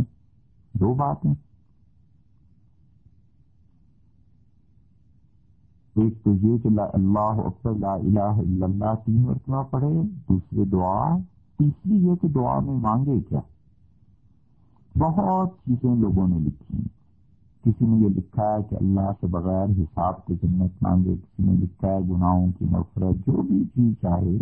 [0.73, 1.35] دو باتیں۔
[5.97, 11.17] ایک تو یہ کہ اللہ اکبر، لا الہ الا اللہ تین مرتبہ پڑھے۔ دوسری دعا۔
[11.59, 13.41] تیسری یہ کہ دعا میں مانگے کیا۔
[14.99, 17.04] بہت چیزیں لوگوں نے لکھی۔
[17.65, 21.53] کسی نے یہ لکھا ہے کہ اللہ سے بغیر حساب کے جنت مانگے، کسی نے
[21.53, 24.39] لکھا ہے گناہوں کی نفرت، جو بھی چیز چاہے۔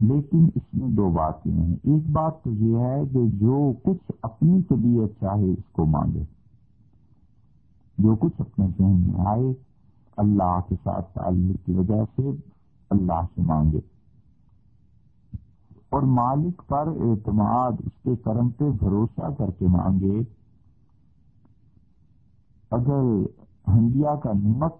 [0.00, 4.62] لیکن اس میں دو باتیں ہیں۔ ایک بات تو یہ ہے کہ جو کچھ اپنی
[4.62, 6.22] طبیعت چاہے اس کو مانگے۔
[7.98, 9.52] جو کچھ اپنے ذہن میں آئے
[10.16, 12.30] اللہ کے ساتھ تعلق کی وجہ سے
[12.90, 13.80] اللہ سے مانگے۔
[15.90, 20.39] اور مالک پر اعتماد، اس کے کرم پہ بھروسہ کر کے مانگے۔
[22.70, 23.22] اگر
[23.68, 24.74] ہنڈیا کا نمک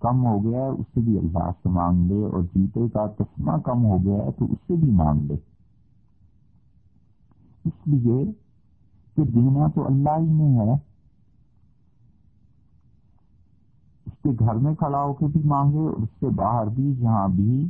[0.00, 3.52] کم ہو گیا ہے، اس سے بھی اللہ سے مانگ لے اور جوتے کا تسمہ
[3.64, 5.34] کم ہو گیا ہے، تو اس سے بھی مانگ لے۔
[7.64, 8.24] اس لیے
[9.16, 10.72] کہ دینا تو اللہ ہی میں ہے۔
[14.06, 17.28] اس کے گھر میں کھڑا ہو کے بھی مانگے اور اس سے باہر بھی، جہاں
[17.28, 17.68] بھی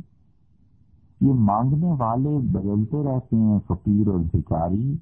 [1.21, 4.95] یہ مانگنے والے بدلتے رہتے ہیں، فقیر اور بھکاری۔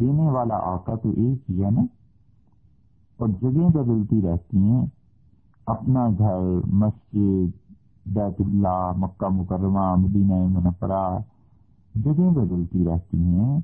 [0.00, 1.82] دینے والا آقا تو ایک ہی ہے نا۔
[3.20, 4.86] اور جگہیں بدلتی رہتی ہیں۔
[5.66, 7.72] اپنا گھر، مسجد،
[8.06, 11.18] بیت اللہ، مکہ مکرمہ، مدینہ منفرا
[11.94, 13.60] جگہیں بدلتی رہتی ہیں۔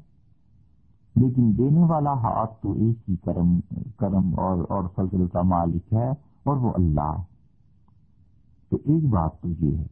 [1.16, 3.60] لیکن دینے والا ہاتھ تو ایک ہی کرم
[3.96, 6.08] کرم اور اور فضل کا مالک ہے،
[6.44, 7.16] اور وہ اللہ۔
[8.68, 9.86] تو ایک بات تو یہ ہے۔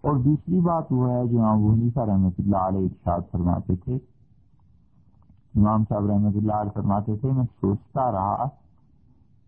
[0.00, 3.98] اور دوسری بات وہ ہے جو امام حنیفہ رحمۃ اللہ علیہ ارشاد فرماتے تھے
[5.54, 8.48] امام صاحب رحمۃ اللہ علیہ فرماتے تھے، میں سوچتا رہا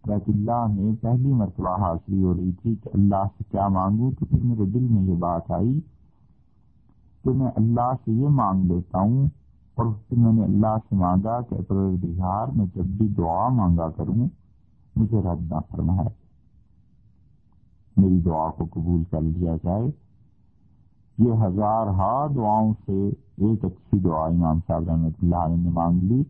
[0.07, 4.26] بیت اللہ میں پہلی مرتبہ حاضری ہو رہی تھی کہ اللہ سے کیا مانگوں؟ تو
[4.26, 5.80] پھر میرے دل میں یہ بات آئی
[7.24, 9.26] کہ میں اللہ سے یہ مانگ لیتا ہوں
[9.74, 14.28] اور پھر میں نے اللہ سے مانگا کہ بہار، میں جب بھی دعا مانگا کروں،
[14.96, 16.09] مجھے رد نہ فرمائے۔
[17.96, 19.90] میری دعا کو قبول کر لیا جائے۔
[21.18, 23.11] یہ ہزار ہا دعاؤں سے
[23.41, 26.22] ایک اچھی دعا امام صاحب رحمۃ اللہ علیہ نے مانگ لی۔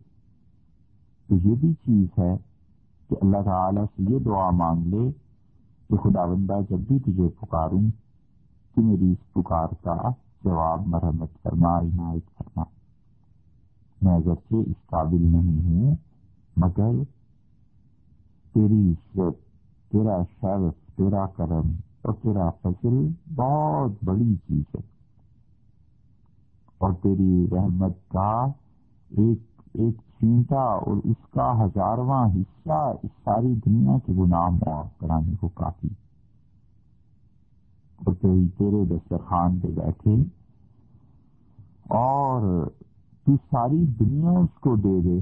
[1.27, 2.37] تو یہ بھی چیز ہے
[3.09, 5.11] کہ اللہ تعالی سے یہ دعا مانگ لے
[5.89, 7.81] کہ خدا بندہ جب بھی تجھے پکاروں
[8.75, 10.09] کہ میری اس پکار کا
[10.43, 12.63] جواب مرمت فرما، عنایت فرما۔
[14.01, 15.95] میں اگرچہ اس قابل نہیں ہوں،
[16.57, 17.03] مگر
[18.53, 19.45] تیری عزت،
[19.91, 24.90] تیرا شرف، تیرا کرم اور تیرا فصل بہت بڑی چیز ہے۔
[26.81, 28.45] اور تیری رحمت کا
[29.09, 35.35] ایک ایک چینٹا اور اس کا ہزارواں حصہ اس ساری دنیا کے گناہ معاف کرانے
[35.39, 35.87] کو کافی۔
[38.05, 40.15] اور تیری، تیرے دسترخوان پہ بیٹھے
[41.89, 42.67] اور
[43.25, 45.19] تو ساری دنیا اس کو دے دے۔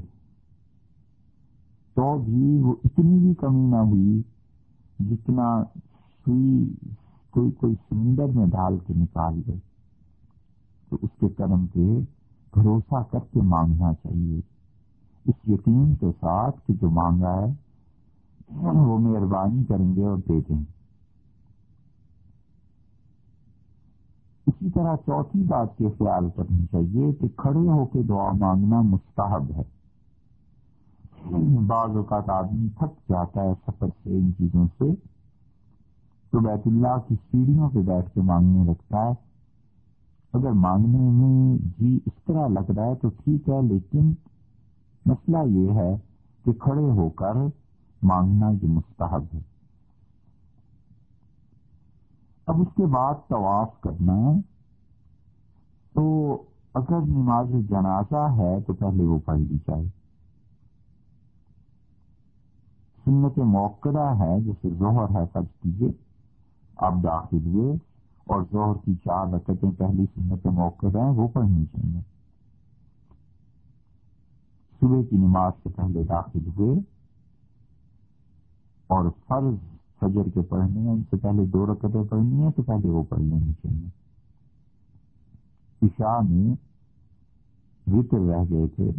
[1.94, 4.22] تو بھی وہ اتنی بھی کمی نہ ہوئی
[5.00, 5.64] جتنا
[6.26, 6.74] سوئی
[7.30, 9.69] کوئی کوئی سمندر میں ڈال کے نکال دے۔
[10.90, 11.80] تو اس کے کرم پہ
[12.54, 14.40] بھروسہ کر کے مانگنا چاہیے۔
[15.26, 17.54] اس یقین کے ساتھ کہ جو مانگا ہے،
[18.56, 20.80] وہ مہربانی کریں گے اور دے دیں۔ گے
[24.48, 29.44] اسی طرح چوتھی بات کے خیال کرنی چاہیے کہ کھڑے ہو کے دعا مانگنا مستحب
[29.56, 29.64] ہے۔
[31.68, 34.86] بعض اوقات آدمی تھک جاتا ہے سفر سے ان چیزوں سے۔
[36.32, 39.29] تو بیت اللہ کی سیڑھیوں پہ بیٹھ کے مانگنے لگتا ہے۔
[40.34, 44.14] اگر مانگنے میں جی اس طرح لگ رہا ہے تو ٹھیک ہے، لیکن
[45.06, 45.96] مسئلہ یہ ہے
[46.46, 47.34] کہ کھڑے ہو کر
[48.04, 49.40] مانگنا یہ مستحب ہے۔
[52.46, 54.32] اب اس کے بعد طواف کرنا
[55.94, 56.38] تو
[56.74, 59.86] اگر نماز جنازہ ہے تو پہلے وہ پڑھ لی جائے۔
[63.06, 65.90] سنت موقع ہے جیسے ظہر ہے سب کیجیے
[66.78, 67.89] آپ داخل ہوئے۔
[68.30, 72.02] اور ظہر کی چار رکعتیں پہلی سنت موقع ہیں، وہ پڑھنی چاہیے۔
[74.80, 76.80] صبح کی نماز سے پہلے داخل ہوئے
[78.88, 79.56] اور فرض
[80.00, 83.20] فجر کے پڑھنے ہیں، ان سے پہلے دو رکعتیں پڑھنی ہیں، تو پہلے وہ پڑھ
[83.20, 83.90] لینی چاہیے۔
[85.82, 86.56] عشاء میں
[87.92, 88.92] وطر رہ گئے تھے،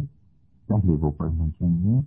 [0.67, 2.01] پہلے وہ پڑھنے چاہیے۔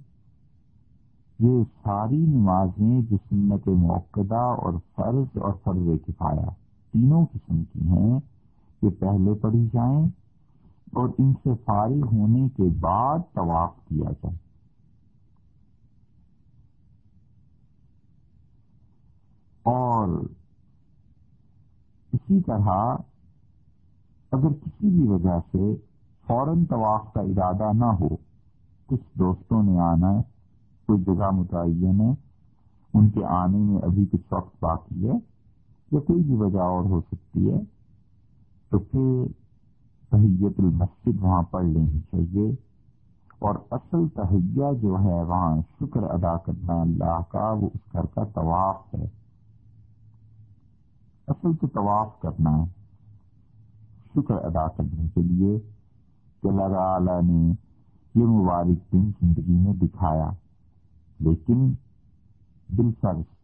[1.39, 6.64] یہ ساری نمازیں جو سنت موقع اور فرض اور فرض کفایا
[6.95, 8.21] تینوں قسم کی ہیں،
[8.83, 10.07] یہ پہلے پڑھی جائیں
[10.93, 14.37] اور ان سے فارغ ہونے کے بعد طواف کیا جائے۔
[19.63, 20.09] اور
[22.13, 22.97] اسی طرح
[24.31, 25.77] اگر کسی بھی وجہ سے
[26.27, 28.09] فوراً طواف کا ارادہ نہ ہو،
[28.87, 30.23] کچھ دوستوں نے آنا ہے،
[30.87, 32.15] کوئی جگہ متعین ہے،
[32.95, 35.34] ان کے آنے میں ابھی کچھ وقت باقی ہے
[35.91, 37.59] یا کوئی بھی وجہ اور ہو سکتی ہے،
[38.69, 39.33] تو پھر
[40.11, 42.55] تحیت المسجد وہاں پڑھ لینی چاہیے۔
[43.39, 48.25] اور اصل تہیا جو ہے وہاں شکر ادا کرنا اللہ کا، وہ اس گھر کا
[48.25, 49.05] طواف ہے۔
[51.29, 52.65] اصل تو طواف کرنا ہے
[54.15, 55.59] شکر ادا کرنے کے لیے
[56.43, 57.53] کہ اللہ تعالی نے
[58.15, 60.31] یہ مبارک دن زندگی میں دکھایا۔
[61.19, 61.75] لیکن
[62.69, 63.44] دل فرض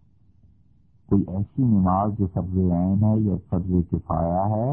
[1.11, 4.72] کوئی ایسی نماز جو فرض عین ہے یا فرض کفایا ہے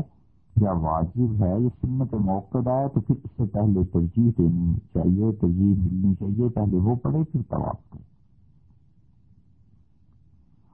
[0.55, 5.31] یا واجب ہے، یا سنت موقع ہے، تو پھر اس سے پہلے ترجیح دینی چاہیے،
[5.41, 8.05] ترجیح ملنی چاہیے، پہلے وہ پڑھے پھر طواف کرے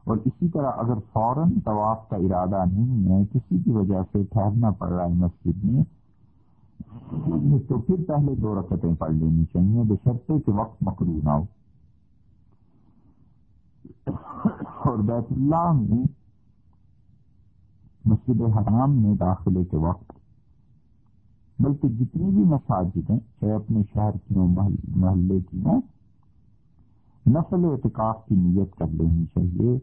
[0.05, 4.69] اور اسی طرح اگر فوراً طواف کا ارادہ نہیں ہے، کسی کی وجہ سے ٹھہرنا
[4.79, 5.83] پڑ رہا ہے مسجد میں،
[7.67, 11.43] تو پھر پہلے دو رکعتیں پڑھ لینی چاہیے بشرطے کے وقت مکرو نہ ہو۔
[14.85, 16.03] اور بیت اللہ میں
[18.05, 20.11] مسجد حرام میں داخلے کے وقت،
[21.59, 24.55] بلکہ جتنی بھی مساجد ہیں، چاہے اپنے شہر کی ہوں
[24.95, 25.81] محلے کی ہوں
[27.25, 29.77] نسل اعتکاف کی نیت کر لینی چاہیے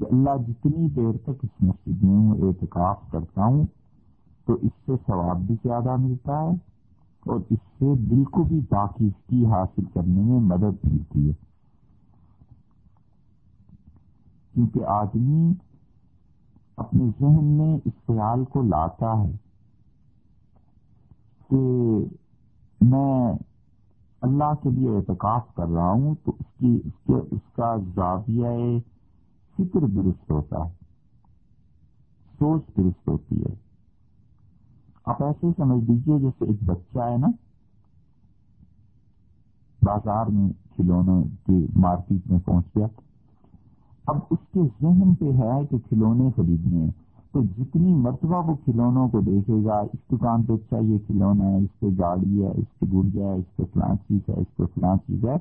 [0.00, 3.64] کہ اللہ جتنی دیر تک اس مسجد میں اعتکاف کرتا ہوں،
[4.46, 6.54] تو اس سے ثواب بھی زیادہ ملتا ہے
[7.26, 11.47] اور اس سے دل کو بھی باقی حاصل کرنے میں مدد ملتی ہے۔
[14.58, 15.52] کیونکہ آدمی
[16.76, 19.32] اپنے ذہن میں اس خیال کو لاتا ہے
[21.50, 21.56] کہ
[22.80, 23.32] میں
[24.20, 28.78] اللہ کے لیے اعتکاف کر رہا ہوں تو اس کی، اس کے، اس کا زاویہ
[29.58, 30.70] فکر درست ہوتا ہے،
[32.38, 33.54] سوچ درست ہوتی ہے۔
[35.04, 37.28] آپ ایسے سمجھ لیجیے جیسے ایک بچہ ہے نا،
[39.82, 42.86] بازار میں کھلونے کی مارکیٹ میں پہنچ گیا۔
[44.08, 46.90] اب اس کے ذہن پہ ہے کہ کھلونے خریدنے ہیں۔
[47.32, 51.56] تو جتنی مرتبہ وہ کھلونوں کو دیکھے گا، اس دکان پہ اچھا یہ کھلونا ہے،
[51.56, 54.62] اس پہ گاڑی ہے، اس پہ گڑیا ہے، اس پہ فلاں چیز ہے، اس پہ
[54.74, 55.36] فلاں چیز ہے۔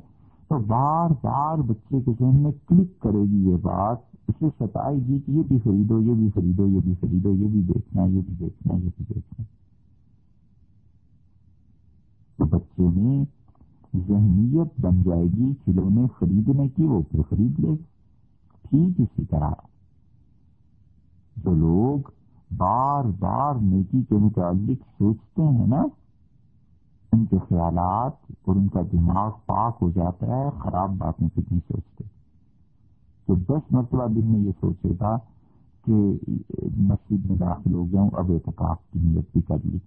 [0.47, 3.97] تو بار بار بچے کے ذہن میں کلک کرے گی یہ بات،
[4.27, 7.61] اسے ستائے گی کہ یہ بھی خریدو، یہ بھی خریدو، یہ بھی خریدو، یہ بھی
[7.61, 9.43] دیکھنا، یہ بھی دیکھنا، یہ بھی دیکھنا۔
[12.37, 13.25] تو بچے میں
[14.07, 17.96] ذہنیت بن جائے گی، کھلونے خریدنے کی، وہ پھر خرید لے۔
[18.69, 19.51] ٹھیک اسی طرح۔
[21.37, 22.09] جو لوگ
[22.57, 25.83] بار بار نیکی کے متعلق سوچتے ہیں نا،
[27.11, 28.11] ان کے خیالات
[28.45, 32.03] اور ان کا دماغ پاک ہو جاتا ہے، خراب باتیں کچھ نہیں سوچتے۔
[33.25, 35.17] تو دس مرتبہ دن میں یہ سوچے گا
[35.85, 36.17] کہ
[36.77, 39.77] مسجد میں داخل ہو گیا ہوں، اب اعتکاف کی نیت بھی کر لی۔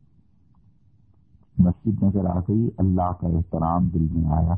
[1.58, 4.54] مسجد نظر آ گئی، اللہ کا احترام دل میں آیا۔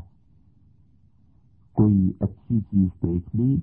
[1.73, 3.57] کوئی اچھی چیز دیکھ لی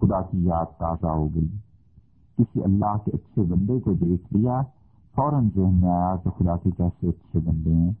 [0.00, 1.48] خدا کی یاد تازہ ہو گئی۔
[2.38, 4.62] کسی اللہ کے اچھے بندے کو دیکھ لیا،
[5.14, 7.92] فوراً ذہن میں آیا کہ خدا کے کیسے اچھے بندے ہیں۔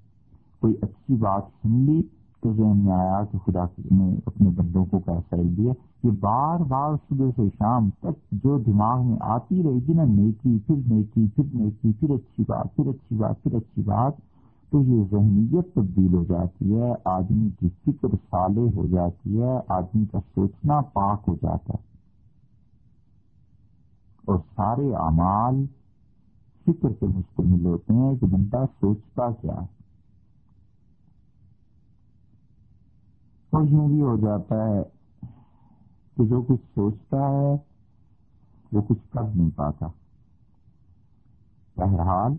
[0.60, 2.02] کوئی اچھی بات سن لی
[2.40, 5.72] تو ذہن میں آیا کہ خدا نے اپنے بندوں کو کیسا دیا۔
[6.02, 10.58] یہ بار بار صبح سے شام تک جو دماغ میں آتی رہے گی نا، نیکی،
[10.66, 14.12] پھر نیکی پھر نیکی، پھر اچھی بات، پھر اچھی بات، پھر اچھی بات
[14.70, 20.06] تو یہ ذہنیت تبدیل ہو جاتی ہے، آدمی کی فکر سالے ہو جاتی ہے، آدمی
[20.06, 21.86] کا سوچنا پاک ہو جاتا ہے۔
[24.24, 25.66] اور سارے اعمال
[26.62, 29.66] فکر سے مشتمل ہوتے ہیں کہ بندہ سوچتا کیا ہے۔
[33.50, 34.82] اور یوں بھی ہو جاتا ہے
[36.16, 37.56] کہ جو کچھ سوچتا ہے،
[38.72, 39.86] وہ کچھ کر نہیں پاتا۔
[41.76, 42.32] بہرحال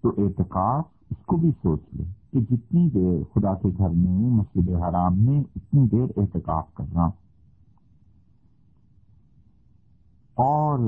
[0.00, 4.68] تو اعتکاف اس کو بھی سوچ لے کہ جتنی دیر خدا کے گھر میں، مسجد
[4.68, 7.06] حرام میں اتنی دیر احتکاف کرنا۔
[10.34, 10.78] اور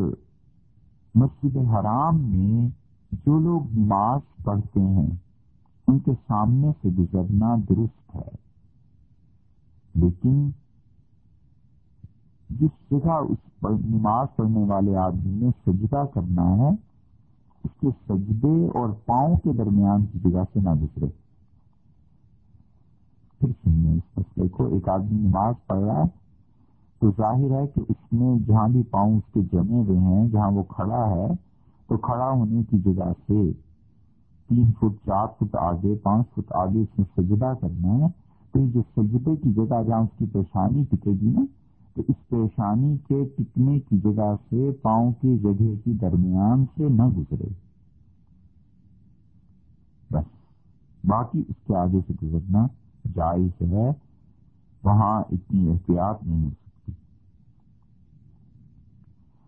[1.15, 2.69] مسجد حرام میں
[3.13, 5.11] جو لوگ نماز پڑھتے ہیں،
[5.89, 8.47] ان کے سامنے سے گزرنا درست ہے۔
[9.95, 10.51] لیکن
[12.51, 13.39] جس جگہ اس
[13.85, 16.86] نماز پڑھنے والے آدمی نے سجدہ کرنا ہے
[17.67, 21.07] اس کے سجدے اور پاؤں کے درمیان کی جگہ سے نہ گزرے۔
[23.41, 26.09] پھر سنیے اس مسئلے کو ایک آدمی نماز پڑھ رہا ہے
[27.01, 30.51] تو ظاہر ہے کہ اس میں جہاں بھی پاؤں اس کے جمے ہوئے ہیں، جہاں
[30.51, 31.27] وہ کھڑا ہے،
[31.89, 33.53] تو کھڑا ہونے کی جگہ سے
[34.49, 38.67] تین فٹ، چار فٹ آگے، پانچ فٹ آگے اس میں سجدہ کرنا ہے۔ تو یہ
[38.67, 41.45] جو سجدے کی جگہ جہاں اس کی پیشانی ٹکے گی نا
[41.97, 47.03] تو اس پیشانی کے ٹکنے کی جگہ سے پاؤں کی جگہ کی درمیان سے نہ
[47.03, 47.49] گزرے۔
[50.11, 50.25] بس،
[51.05, 52.67] باقی اس کے آگے سے گزرنا
[53.15, 53.91] جائز ہے،
[54.83, 56.93] وہاں اتنی احتیاط نہیں ہو سکتی۔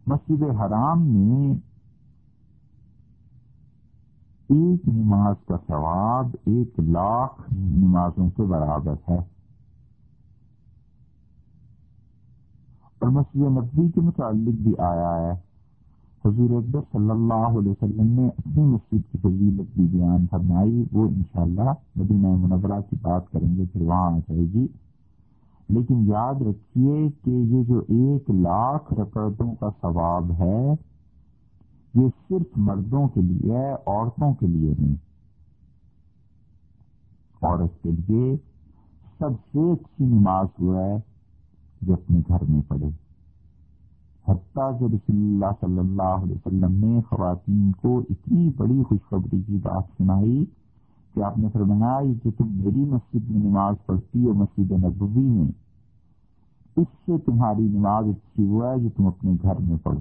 [0.07, 1.55] مسجد حرام میں
[4.49, 9.38] ایک نماز کا ثواب ایک لاکھ نمازوں کے برابر ہے۔
[13.09, 15.33] اور مسجد نبی کے متعلق بھی آیا ہے۔
[16.25, 21.09] حضور اکبر صلی اللہ علیہ وسلم نے اپنی مسجد کی فضیلت بھی بیان فرمائی۔ وہ
[21.09, 24.67] انشاءاللہ مدینہ منورہ کی بات کریں گے، پھر وہاں آ جائے گی۔
[25.69, 30.75] لیکن یاد رکھیے کہ یہ جو ایک لاکھ رکعتوں کا ثواب ہے،
[31.95, 34.95] یہ صرف مردوں کے لیے ہے، عورتوں کے لیے نہیں۔
[37.43, 38.37] عورت کے لیے
[39.19, 41.08] سب سے اچھی نماز ہوا ہے
[41.83, 42.89] جو اپنے گھر میں پڑھے
[44.29, 49.43] حتیٰ حتیٰ کہ رسول اللہ صلی اللہ علیہ وسلم نے خواتین کو اتنی بڑی خوشخبری
[49.47, 50.45] کی بات سنائی
[51.15, 55.51] کہ آپ نے فرمایا کہ تم میری مسجد میں نماز پڑھتی ہو، مسجد نبوی میں،
[56.77, 60.01] اس سے تمہاری نماز اچھی ہوا ہے جو تم اپنے گھر میں پڑھو۔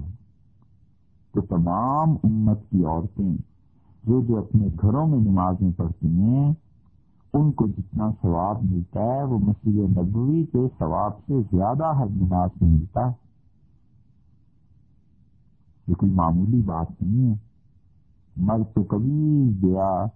[1.32, 3.36] تو تمام امت کی عورتیں
[4.04, 6.52] جو جو اپنے گھروں میں نمازیں پڑھتی ہیں
[7.40, 12.50] ان کو جتنا ثواب ملتا ہے، وہ مسجد نبوی کے ثواب سے زیادہ ہر نماز
[12.60, 13.12] میں ملتا ہے۔
[15.86, 17.34] یہ کوئی معمولی بات نہیں ہے۔
[18.36, 20.06] مرد تو کبھی گیا،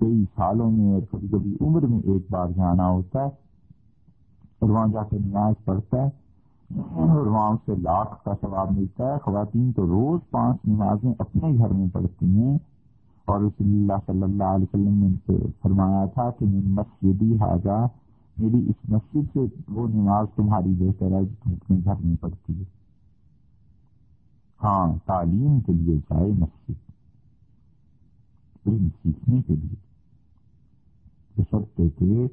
[0.00, 3.28] کئی سالوں میں اور کبھی کبھی عمر میں ایک بار جانا ہوتا ہے
[4.58, 6.08] اور وہاں جا کے نماز پڑھتا ہے
[6.80, 11.68] اور وہاں سے لاکھ کا ثواب ملتا ہے۔ خواتین تو روز پانچ نمازیں اپنے گھر
[11.68, 12.58] میں پڑھتی ہیں۔
[13.30, 17.34] اور رسول اللہ صلی اللہ علیہ وسلم نے ان سے فرمایا تھا کہ میں مسجدی
[17.34, 17.86] حاضہ
[18.38, 22.64] میری اس مسجد سے وہ نماز تمہاری بہتر ہے جو اپنے گھر میں پڑھتی ہے۔
[24.64, 26.90] ہاں تعلیم کے لیے جائے مسجد۔
[28.66, 29.90] علم سیکھنے کے لیے۔
[31.98, 32.26] کہ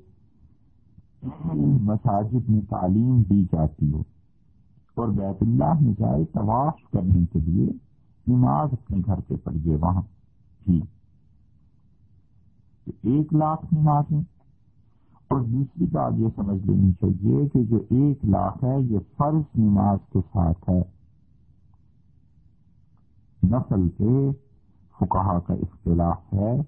[1.81, 4.03] مساجد میں تعلیم دی جاتی ہو۔
[4.95, 7.69] اور بیت اللہ میں جائے طواف کرنے کے لیے
[8.27, 10.01] نماز اپنے گھر پہ پڑھیے، وہاں۔
[10.67, 10.81] جی
[12.85, 14.21] ایک لاکھ نمازیں
[15.27, 19.99] اور دوسری بات یہ سمجھ لینی چاہیے کہ جو ایک لاکھ ہے، یہ فرض نماز
[20.13, 20.81] کے ساتھ ہے۔
[23.43, 24.31] نسل کے
[24.99, 26.61] فکہ کا اختلاف ہے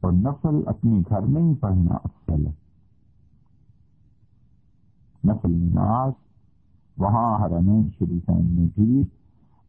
[0.00, 2.52] اور نسل اپنے گھر میں ہی پڑھنا افضل ہے۔
[5.24, 6.12] نسل نماز
[6.96, 9.02] وہاں حرمین شریفین میں بھی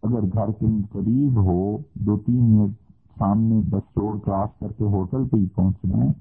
[0.02, 2.91] اگر گھر کے قریب ہو، دو تین منٹ
[3.22, 6.12] سامنے بس روڈ کراس کر کے ہوٹل پہ ہی پہنچنا ہے،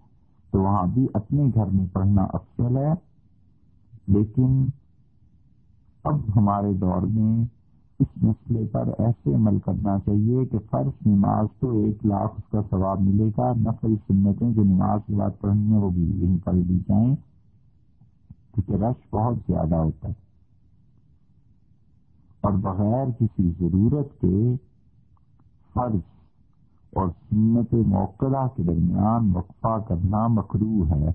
[0.50, 2.92] تو وہاں بھی اپنے گھر میں پڑھنا افضل ہے۔
[4.06, 4.66] لیکن
[6.04, 7.44] اب ہمارے دور میں
[8.00, 12.60] اس مسئلے پر ایسے عمل کرنا چاہیے کہ فرض نماز تو ایک لاکھ اس کا
[12.70, 16.54] ثواب ملے گا نقل سنتیں جو نماز کی بات پڑھنی ہے وہ بھی یہیں پڑھ
[16.54, 17.16] لی جائیں۔
[18.54, 20.14] کیونکہ رش بہت زیادہ ہوتا ہے۔
[22.40, 24.56] اور بغیر کسی ضرورت کے
[25.74, 26.19] فرض
[26.92, 31.08] اور سنت موقع کے درمیان وقفہ کرنا مکرو ہے۔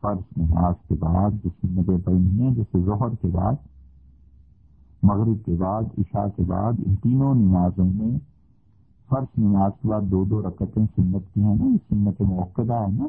[0.00, 3.54] فرض نماز کے بعد، جو سنتیں پڑھنی ہیں، جیسے ظہر کے بعد،
[5.02, 8.18] مغرب کے بعد، عشاء کے بعد، ان تینوں نمازوں میں
[9.08, 12.92] فرض نماز کے بعد دو دو رکعتیں سنت کی ہیں نا، یہ سنت موقع ہے
[12.98, 13.06] نا۔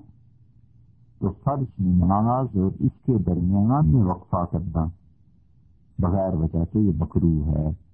[1.19, 4.85] تو فرض نماز اور اس کے درمیان میں وقفہ کرنا
[5.99, 7.86] بغیر وجہ سے یہ بکرو ہے۔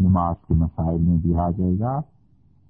[0.00, 2.00] نماز کے مسائل میں بھی آ جائے گا۔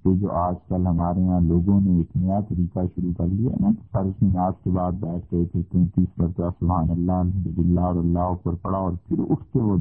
[0.03, 3.69] تو جو آج کل ہمارے یہاں لوگوں نے ایک نیا طریقہ شروع کر لیا نا
[3.91, 8.19] فرض نماز کے بعد بیٹھ گئے تھے، تینتیس مرتبہ سبحان اللہ الحمد للہ اور اللہ
[8.19, 9.77] اوپر پڑا اور پھر اٹھ کے وہ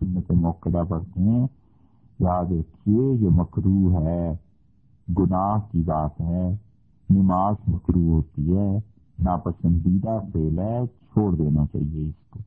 [0.00, 1.46] سنت موقع پڑھتے ہیں۔
[2.18, 4.32] یاد رکھیے، یہ مکرو ہے،
[5.18, 6.56] گناہ کی بات ہے،
[7.10, 8.78] نماز مکرو ہوتی ہے،
[9.18, 10.80] ناپسندیدہ فیل ہے،
[11.12, 12.38] چھوڑ دینا چاہیے اس کو۔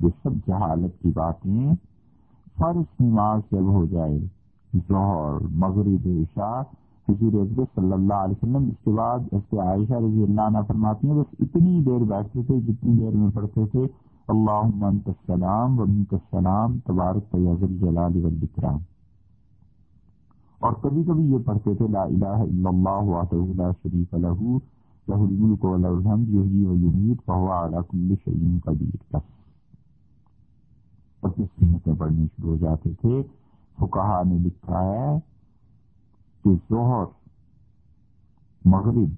[0.00, 1.74] یہ سب جہالت کی باتیں
[2.58, 4.18] فرض نماز جب ہو جائے۔
[4.88, 6.60] ظہر، مغرب، عشاء،
[7.08, 11.06] حضور اکبر صلی اللہ علیہ وسلم۔ اس کے بعد ایسے عائشہ رضی اللہ عنہ فرماتی
[11.06, 13.86] ہیں، بس اتنی دیر بیٹھتے تھے جتنی دیر میں پڑھتے تھے۔
[14.28, 18.78] اللہ منت السلام و السلام، تبارک طیب جلال والبکرام
[20.58, 24.58] اور کبھی کبھی یہ پڑھتے تھے، لا الہ الا اللہ وحدہ لا شریف لہ
[25.08, 29.43] لہ الملک و لہ الحمد، یحیی و یمیت فهو علی کل شیء قدیر۔ بس
[31.24, 33.22] اور پھر سنتیں پڑھنی شروع ہو جاتے تھے۔
[33.80, 35.18] فکہ نے لکھا ہے
[36.44, 37.04] کہ ظہر،
[38.64, 39.08] مغرب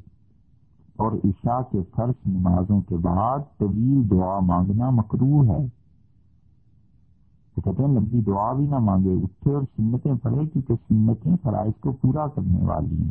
[0.97, 5.67] اور عشاء کے فرض نمازوں کے بعد طویل دعا مانگنا مکرو ہے۔
[7.55, 11.73] تو کہتے ہیں، لمبی دعا بھی نہ مانگے، اٹھے اور سنتیں پڑھے، کیونکہ سنتیں فرائض
[11.81, 13.11] کو پورا کرنے والی ہیں۔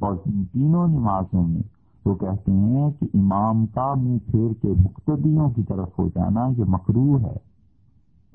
[0.00, 1.62] اور ان تینوں نمازوں میں
[2.04, 6.64] وہ کہتے ہیں کہ امام کا منہ پھیر کے مقتدیوں کی طرف ہو جانا یہ
[6.68, 7.49] مکرو ہے۔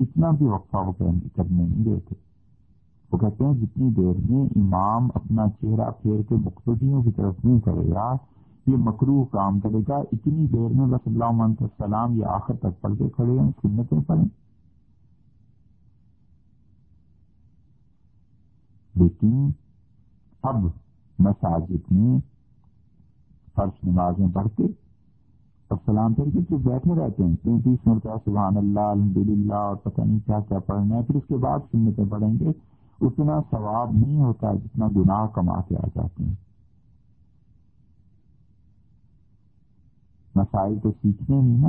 [0.00, 0.92] اتنا بھی وقفہ وہ
[1.36, 2.14] کرنے نہیں دیتے
[3.12, 7.60] وہ کہتے ہیں جتنی دیر میں امام اپنا چہرہ پھیر کے مقتدیوں کی طرف نہیں
[7.60, 8.16] کرے گا،
[8.66, 12.94] یہ مکرو کام کرے گا، اتنی دیر میں بس اللہ السلام یہ آخر تک پڑھ
[12.98, 14.24] کے کھڑے ہیں، سنتیں پڑھیں۔
[18.94, 19.50] لیکن
[20.42, 20.56] اب
[21.18, 22.18] مساجد میں
[23.54, 24.62] فرش نمازیں پڑھتے
[25.68, 30.00] اور سلام پھر کے بیٹھے رہتے ہیں؟ تینتیس مرتبہ سبحان اللہ الحمد للہ اور پتہ
[30.00, 32.48] نہیں کیا کیا پڑھنا ہے۔ پھر اس کے بعد سنتیں پڑھیں گے۔
[33.00, 36.34] اتنا ثواب نہیں ہوتا جتنا گناہ کما کے آ جاتے ہیں۔
[40.34, 41.68] مسائل تو سیکھنے نہیں نا،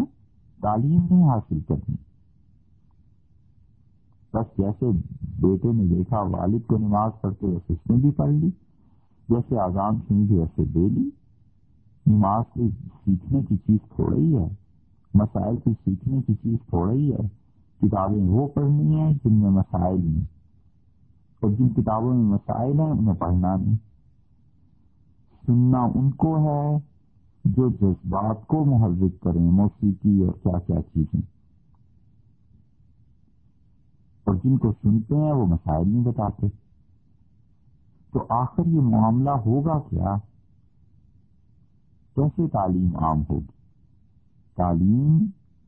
[0.61, 1.95] تعلیم نہیں حاصل کرنی
[4.33, 4.85] بس جیسے
[5.39, 8.49] بیٹے نے دیکھا، والد کو نماز پڑھتے ویسے اس نے بھی پڑھ لی۔
[9.29, 11.09] جیسے آزان سنی تھی ویسے دے لی۔
[12.07, 12.69] نماز کی
[13.05, 14.47] سیکھنے کی چیز تھوڑا ہی ہے،
[15.13, 17.47] مسائل کی سیکھنے کی چیز تھوڑا ہی ہے۔
[17.81, 20.25] کتابیں وہ پڑھنی ہیں جن میں مسائل نہیں
[21.41, 23.75] اور جن کتابوں میں مسائل ہیں، انہیں پڑھنا نہیں۔
[25.45, 26.77] سننا ان کو ہے
[27.45, 31.21] جو جذبات کو محرک کریں، موسیقی اور کیا کیا چیزیں۔
[34.23, 36.47] اور جن کو سنتے ہیں، وہ مسائل نہیں بتاتے۔
[38.11, 40.15] تو آخر یہ معاملہ ہوگا کیا؟
[42.17, 43.45] کیسے تعلیم عام ہوگی۔
[44.55, 45.25] تعلیم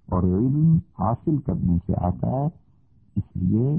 [0.10, 2.48] اور علم حاصل کرنے سے آتا ہے۔
[3.16, 3.78] اس لیے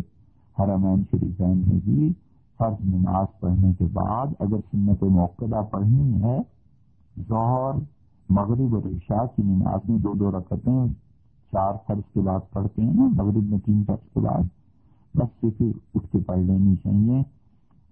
[0.59, 2.13] حرمین شریفین میں بھی
[2.59, 6.39] فرض نماز پڑھنے کے بعد اگر سنت موقع پڑھنی ہے،
[7.29, 7.79] ظہر،
[8.29, 10.71] مغرب اور عشاء کی نماز میں دو دو رکھتے
[11.53, 14.43] چار فرض کے بعد پڑھتے ہیں نا، مغرب میں تین فرض کے بعد۔
[15.15, 17.23] بس سے پھر اٹھ کے پڑھ لینی چاہیے۔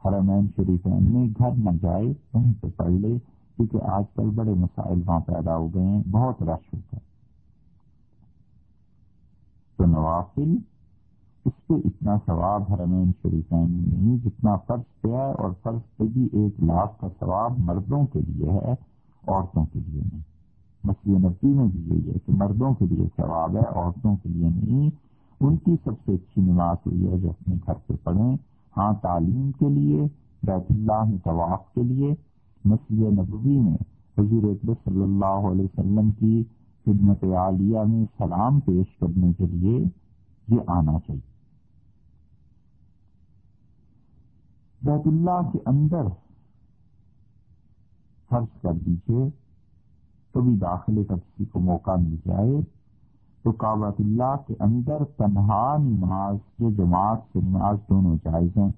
[0.05, 3.19] حرمین شریفین میں گھر نہ جائے، وہیں پہ پڑھ لے۔
[3.59, 7.01] کیونکہ آج کل بڑے مسائل وہاں پیدا ہو گئے ہیں، بہت رش ہوتا ہے
[9.77, 10.57] تو نوافل،
[11.45, 16.05] اس پہ اتنا ثواب حرمین شریفین میں نہیں، جتنا فرض پہ ہے اور فرض پہ
[16.05, 18.73] بھی ایک لاکھ کا ثواب مردوں کے لیے ہے،
[19.29, 20.23] عورتوں کے لیے نہیں۔
[20.85, 24.49] مسئلہ نبی میں بھی یہی ہے کہ مردوں کے لیے ثواب ہے، عورتوں کے لیے
[24.49, 24.91] نہیں۔
[25.41, 28.37] ان کی سب سے اچھی نماز ہوئی ہے جو اپنے گھر پہ پڑھیں۔
[28.77, 30.03] ہاں تعلیم کے لیے،
[30.43, 32.15] بیت اللہ میں طواف کے لیے
[32.65, 33.77] مسیح نبوی میں
[34.19, 36.45] حضور صلی اللہ علیہ وسلم کی
[36.85, 39.85] خدمت عالیہ میں سلام پیش کرنے کے لیے
[40.49, 41.29] یہ آنا چاہیے۔
[44.83, 46.03] بیت اللہ کے اندر
[48.29, 49.29] فرض کر دیجیے
[50.35, 52.61] کبھی داخلے کا کسی کو موقع مل جائے
[53.43, 58.71] تو کابت اللہ کے اندر تنہا نماز کے جماعت سے نماز دونوں جائز ہیں۔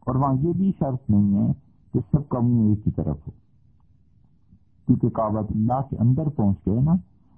[0.00, 1.65] اور وہاں یہ بھی شرط نہیں ہے
[1.96, 3.30] کہ سب کا منہ ایک ہی طرف ہو۔
[4.86, 6.94] کیونکہ کابت اللہ کے اندر پہنچ گئے نا،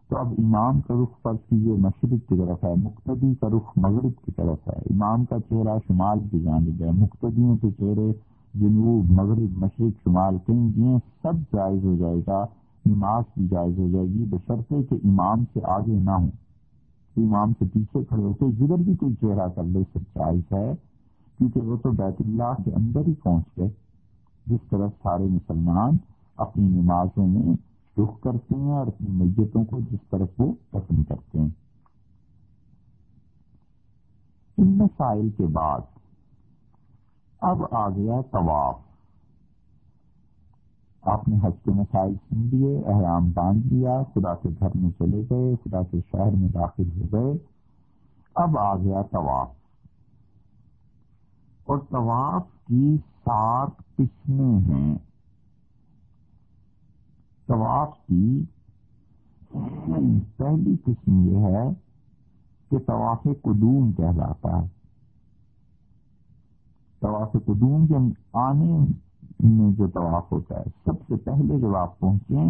[0.08, 4.24] تو اب امام کا رخ فرض کیجیے مشرق کی طرف ہے، مقتدی کا رخ مغرب
[4.24, 8.12] کی طرف ہے۔ امام کا چہرہ شمال کی جانب ہے، مقتدیوں کے چہرے
[8.54, 12.46] جنوب، مغرب، مشرق، شمال، کہیں دیے سب جائز ہو جائے گا،
[12.86, 16.30] نماز بھی جائز ہو جائے گی، بشرطے کہ امام سے آگے نہ ہوں۔
[17.16, 20.72] امام سے پیچھے کھڑے ہوتے جدھر بھی کوئی چہرہ کر لے، سب جائز ہے،
[21.38, 23.87] کیونکہ وہ تو بیت اللہ کے اندر ہی پہنچ گئے۔
[24.48, 25.96] جس طرح سارے مسلمان
[26.36, 27.56] اپنی نمازوں میں
[28.00, 31.48] رخ کرتے ہیں اور اپنی میتوں کو جس طرح وہ پسند کرتے ہیں۔
[34.58, 35.80] ان مسائل کے بعد
[37.40, 38.76] اب آ گیا طواف۔
[41.02, 45.22] آپ نے حج کے مسائل سن لیے، احرام باندھ لیا، خدا کے گھر میں چلے
[45.30, 47.38] گئے، خدا کے شہر میں داخل ہو گئے۔
[48.34, 49.48] اب آ گیا طواف۔
[51.64, 52.96] اور طواف کی
[53.28, 54.98] سات قسمیں ہیں۔
[57.46, 58.44] طواف کی
[60.36, 61.68] پہلی قسم یہ ہے
[62.70, 64.68] کہ طواف قدوم کہلاتا ہے۔
[67.00, 68.00] طواف قدوم جب
[68.32, 68.78] آنے
[69.40, 72.40] میں جو طواف ہوتا ہے، سب سے پہلے جب آپ پہنچے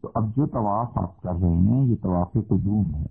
[0.00, 3.06] تو اب جو طواف آپ کر رہے ہیں، یہ طواف قدوم ہے۔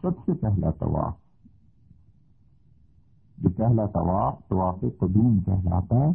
[0.00, 1.25] سب سے پہلا طواف
[3.38, 6.10] جو پہلا طواف طواف قدوم کہلاتا ہے۔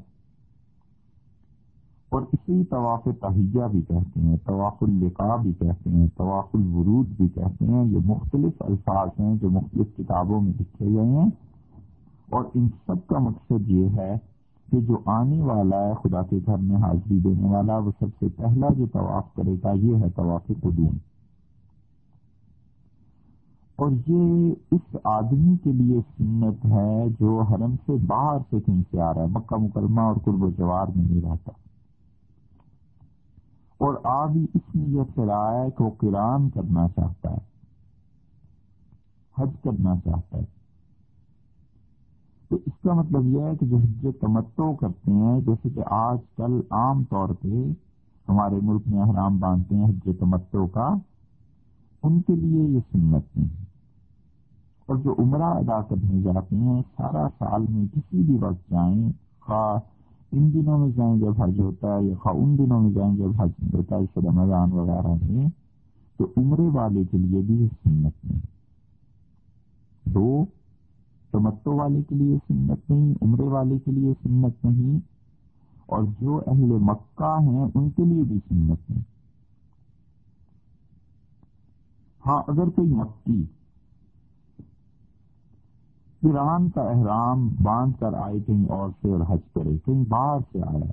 [2.09, 7.29] اور اسی طواف تہیہ بھی کہتے ہیں، طواف القاع بھی کہتے ہیں، طواف الورود بھی
[7.29, 11.29] کہتے ہیں۔ یہ مختلف الفاظ ہیں جو مختلف کتابوں میں لکھے گئے ہیں۔
[12.29, 14.15] اور ان سب کا مقصد یہ ہے
[14.71, 18.25] کہ جو آنے والا ہے، خدا کے گھر میں حاضری دینے والا، وہ سب سے
[18.35, 21.10] پہلا جو طواف کرے گا، یہ ہے طواف قدوم۔
[23.81, 29.01] اور یہ اس آدمی کے لیے سنت ہے جو حرم سے باہر سے کہیں سے
[29.01, 31.51] آ رہا ہے، مکہ مکرمہ اور قرب و جوار میں نہیں رہتا۔
[33.77, 37.37] اور آج اس نیت سے رہا ہے کہ وہ کران کرنا چاہتا ہے،
[39.37, 40.45] حج کرنا چاہتا ہے۔
[42.49, 46.17] تو اس کا مطلب یہ ہے کہ جو حج تمتو کرتے ہیں، جیسے کہ آج
[46.37, 47.71] کل عام طور پہ
[48.29, 50.93] ہمارے ملک میں احرام باندھتے ہیں حج تمتو کا،
[52.03, 53.70] ان کے لیے یہ سنت نہیں۔
[54.91, 59.79] اور جو عمرہ ادا کرنے جاتے ہیں، سارا سال میں کسی بھی وقت جائیں، خواہ
[60.31, 63.41] ان دنوں میں جائیں جب حج ہوتا ہے، یا خواہ ان دنوں میں جائیں جب
[63.41, 65.47] حج ہوتا ہے اس رمضان وغیرہ میں،
[66.17, 68.39] تو عمرے والے کے لیے بھی سنت نہیں۔
[70.05, 70.45] دو
[71.31, 74.99] تمتو والے کے لیے سنت نہیں، عمرے والے کے لیے سنت نہیں،
[75.85, 79.03] اور جو اہل مکہ ہیں، ان کے لیے بھی سنت نہیں۔
[82.25, 83.43] ہاں اگر کوئی مکی
[86.23, 90.59] ایران کا احرام باندھ کر آئے کہیں اور سے اور حج کرے، کہیں باہر سے
[90.65, 90.91] آیا۔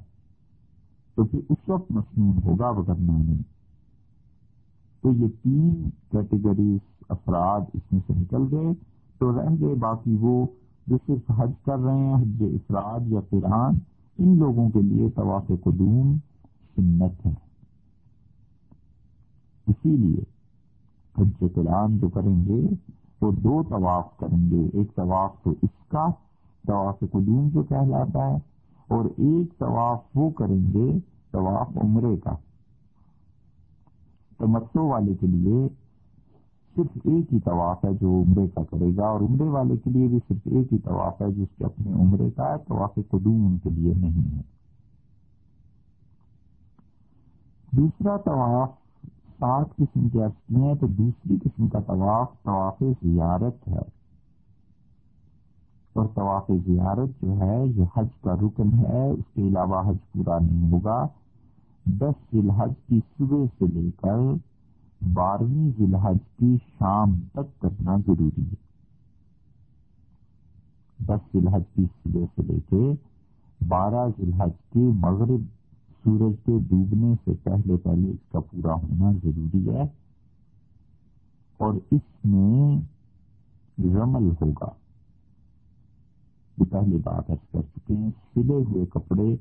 [1.15, 3.43] تو پھر اس وقت مصنون ہوگا وغیرہ نہیں۔
[5.01, 8.73] تو یہ تین کیٹیگریز افراد اس میں سے نکل گئے۔
[9.19, 10.47] تو رہ گئے باقی وہ
[10.87, 13.75] جو صرف حج کر رہے ہیں، حج افراد یا قرآن،
[14.19, 16.17] ان لوگوں کے لیے طواف قدوم
[16.77, 17.35] سنت ہے۔
[19.67, 20.23] اسی لیے
[21.19, 22.67] حج قرآن جو کریں گے
[23.21, 26.07] وہ دو طواف کریں گے۔ ایک طواف تو اس کا،
[26.67, 28.37] طواف قدوم جو کہلاتا ہے،
[28.89, 30.99] اور ایک طواف وہ کریں گے،
[31.31, 32.35] طواف عمرے کا۔
[34.39, 35.69] تمتو والے کے لیے
[36.77, 40.09] صرف ایک ہی طواف ہے جو عمرے کا کرے گا، اور عمرے والے کے لیے
[40.09, 43.59] بھی صرف ایک ہی طواف ہے جس کے اپنے عمرے کا ہے، طواف قدوم ان
[43.59, 44.43] کے لیے نہیں ہے۔
[47.73, 48.71] دوسرا طواف
[49.41, 53.99] سات قسم کی ارسی ہیں تو دوسری قسم کا طواف طواف زیارت ہے۔
[55.93, 60.39] اور طواف زیارت جو ہے، یہ حج کا رکن ہے، اس کے علاوہ حج پورا
[60.39, 61.07] نہیں ہوگا۔
[61.87, 64.17] دس ذی الحج کی صبح سے لے کر
[65.13, 68.55] بارہویں ذی الحج کی شام تک کرنا ضروری ہے۔
[70.99, 72.95] دس ذی الحج کی صبح سے لے کے
[73.69, 75.58] بارہ ذی الحج کی مغرب
[76.09, 79.83] سورج کے ڈوبنے سے پہلے پہلے اس کا پورا ہونا ضروری ہے
[81.57, 82.81] اور اس میں
[83.79, 84.69] رمل ہوگا۔
[86.59, 89.37] یہ بات ارض کر چکے ہیں۔ سلے ہوئے کپڑے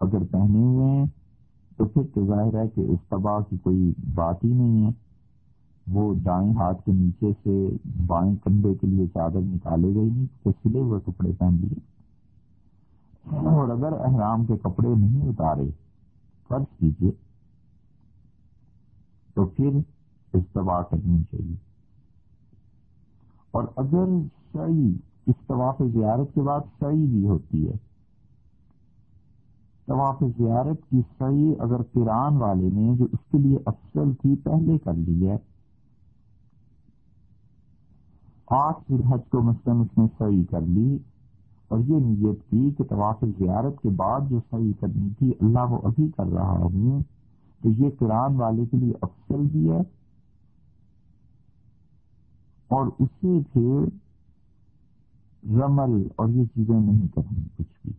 [0.00, 1.06] اگر پہنے ہوئے ہیں،
[1.76, 4.90] تو پھر تو ظاہر ہے کہ استباع کی کوئی بات ہی نہیں ہے۔
[5.86, 7.68] وہ دائیں ہاتھ کے نیچے سے
[8.06, 11.95] بائیں کندھے کے لیے چادر نکالے گئی نہیں، تو سلے ہوئے کپڑے پہن لیے۔
[13.26, 15.70] اور اگر احرام کے کپڑے نہیں اتارے،
[16.48, 17.10] فرض کیجیے
[19.34, 19.70] تو پھر
[20.32, 21.56] استفاع کرنی چاہیے۔
[23.50, 24.04] اور اگر
[24.52, 24.94] صحیح
[25.26, 27.76] استفاق زیارت کے بعد صحیح بھی ہوتی ہے،
[29.86, 34.78] طواف زیارت کی صحیح اگر کران والے نے جو اس کے لیے افسل تھی پہلے
[34.78, 35.36] کر لی ہے
[38.46, 40.98] آٹھ حج کو مثلاً اس نے صحیح کر لی
[41.68, 45.78] اور یہ نیت کی کہ طواف زیارت کے بعد جو صحیح کرنی تھی، اللہ وہ
[45.84, 47.02] ابھی کر رہا ہوں
[47.62, 49.80] تو یہ قرآن والے کے لیے افسل بھی ہے۔
[52.68, 53.84] اور اسے پھر
[55.60, 57.92] رمل اور یہ چیزیں نہیں کرنی، کچھ بھی۔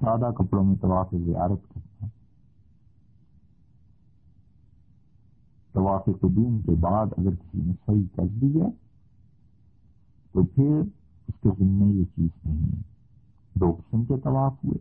[0.00, 2.06] سادہ کپڑوں میں طواف زیارت کرنا۔
[5.72, 8.66] طواف قدوم کے بعد اگر کسی نے صحیح کر دی ہے،
[10.32, 10.80] تو پھر
[11.42, 12.82] کے ذمے یہ چیز نہیں ہے۔
[13.60, 14.78] دو قسم کے طواف ہوئے۔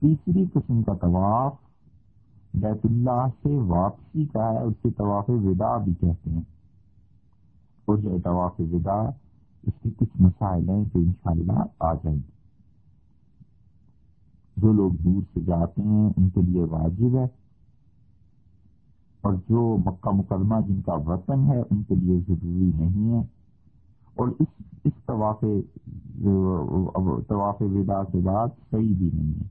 [0.00, 1.52] تیسری قسم کا طواف
[2.54, 6.42] بیت اللہ سے واپسی کا ہے اسے طواف ودا بھی کہتے ہیں۔
[7.84, 9.08] اور جو طواف ودا،
[9.62, 12.30] اس کے کچھ مسائل ہیں جو انشاءاللہ آ جائیں۔ گے
[14.56, 17.24] جو لوگ دور سے جاتے ہیں، ان کے لیے واجب ہے۔
[19.20, 23.39] اور جو مکہ مکرمہ جن کا وطن ہے، ان کے لیے ضروری نہیں ہے۔
[24.20, 24.46] اور اس
[24.84, 25.40] اس طواف
[27.28, 29.46] طواف ودا کے بعد صحیح بھی نہیں ہے۔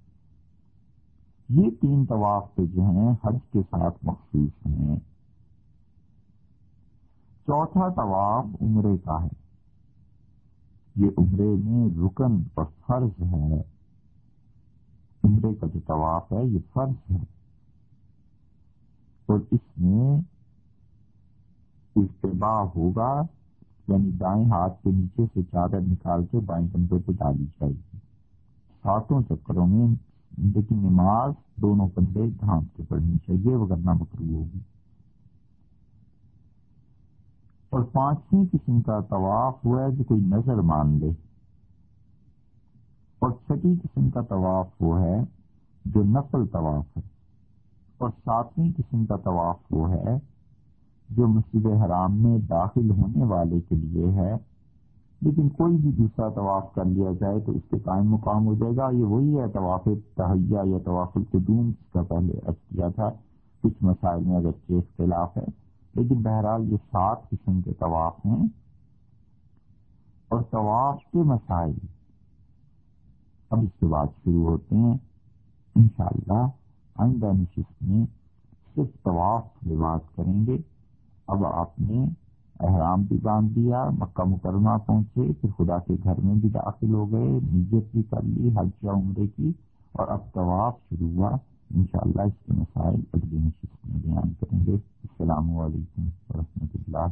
[1.49, 4.95] یہ تین طواف پہ جو ہیں، حج کے ساتھ مخصوص ہیں۔
[7.45, 9.28] چوتھا طواف عمرے کا ہے۔
[10.95, 13.61] یہ عمرے میں رکن اور فرض ہے۔
[15.24, 17.24] عمرے کا جو طواف ہے، یہ فرض ہے۔
[19.26, 20.22] اور اس میں
[21.95, 23.22] اجتباع ہوگا۔
[23.92, 27.98] یعنی دائیں ہاتھ کے نیچے سے چادر نکال کے بائیں کندھے پہ ڈالی جائے گی
[28.84, 29.96] ساتوں چکروں میں
[30.38, 34.60] لیکن نماز دونوں کندھے ڈھانپ کے پڑھنی چاہیے وغیرہ مکرو ہوگی۔
[37.70, 41.10] اور پانچویں قسم کا طواف ہوا ہے جو کوئی نظر مان لے۔
[43.20, 45.22] اور چھٹی قسم کا طواف وہ ہے
[45.86, 47.02] جو نقل طواف ہے۔
[47.98, 50.29] اور ساتویں قسم کا طواف وہ ہے
[51.10, 54.38] جو مسجد حرام میں داخل ہونے والے کے لیے ہے،
[55.22, 58.76] لیکن کوئی بھی دوسرا طواف کر لیا جائے تو اس کے قائم مقام ہو جائے
[58.76, 59.84] گا۔ یہ وہی ہے، طواف
[60.16, 63.12] تہیا یا طواف القدوم، جس کا پہلے عرض کیا تھا۔
[63.62, 65.45] کچھ مسائل میں اگر اختلاف ہے،
[65.93, 68.47] لیکن بہرحال یہ سات قسم کے طواف ہیں۔
[70.30, 71.74] اور طواف کے مسائل
[73.49, 74.97] اب اس کے بعد شروع ہوتے ہیں۔
[75.76, 76.47] انشاءاللہ
[76.95, 78.05] آئندہ نشست میں
[78.76, 80.57] صرف طواف کی بات کریں گے۔
[81.30, 82.06] اب آپ نے
[82.60, 87.12] احرام بھی باندھ دیا، مکہ مکرمہ پہنچے، پھر خدا کے گھر میں بھی داخل ہو
[87.12, 89.52] گئے، نیت بھی کر لی، حج یا عمرے کی
[89.92, 91.30] اور اب طواف شروع ہوا۔
[91.76, 97.08] انشاءاللہ اس کے مسائل اگلی نشست میں بیان کریں گے۔ السلام علیکم ورحمۃ اللہ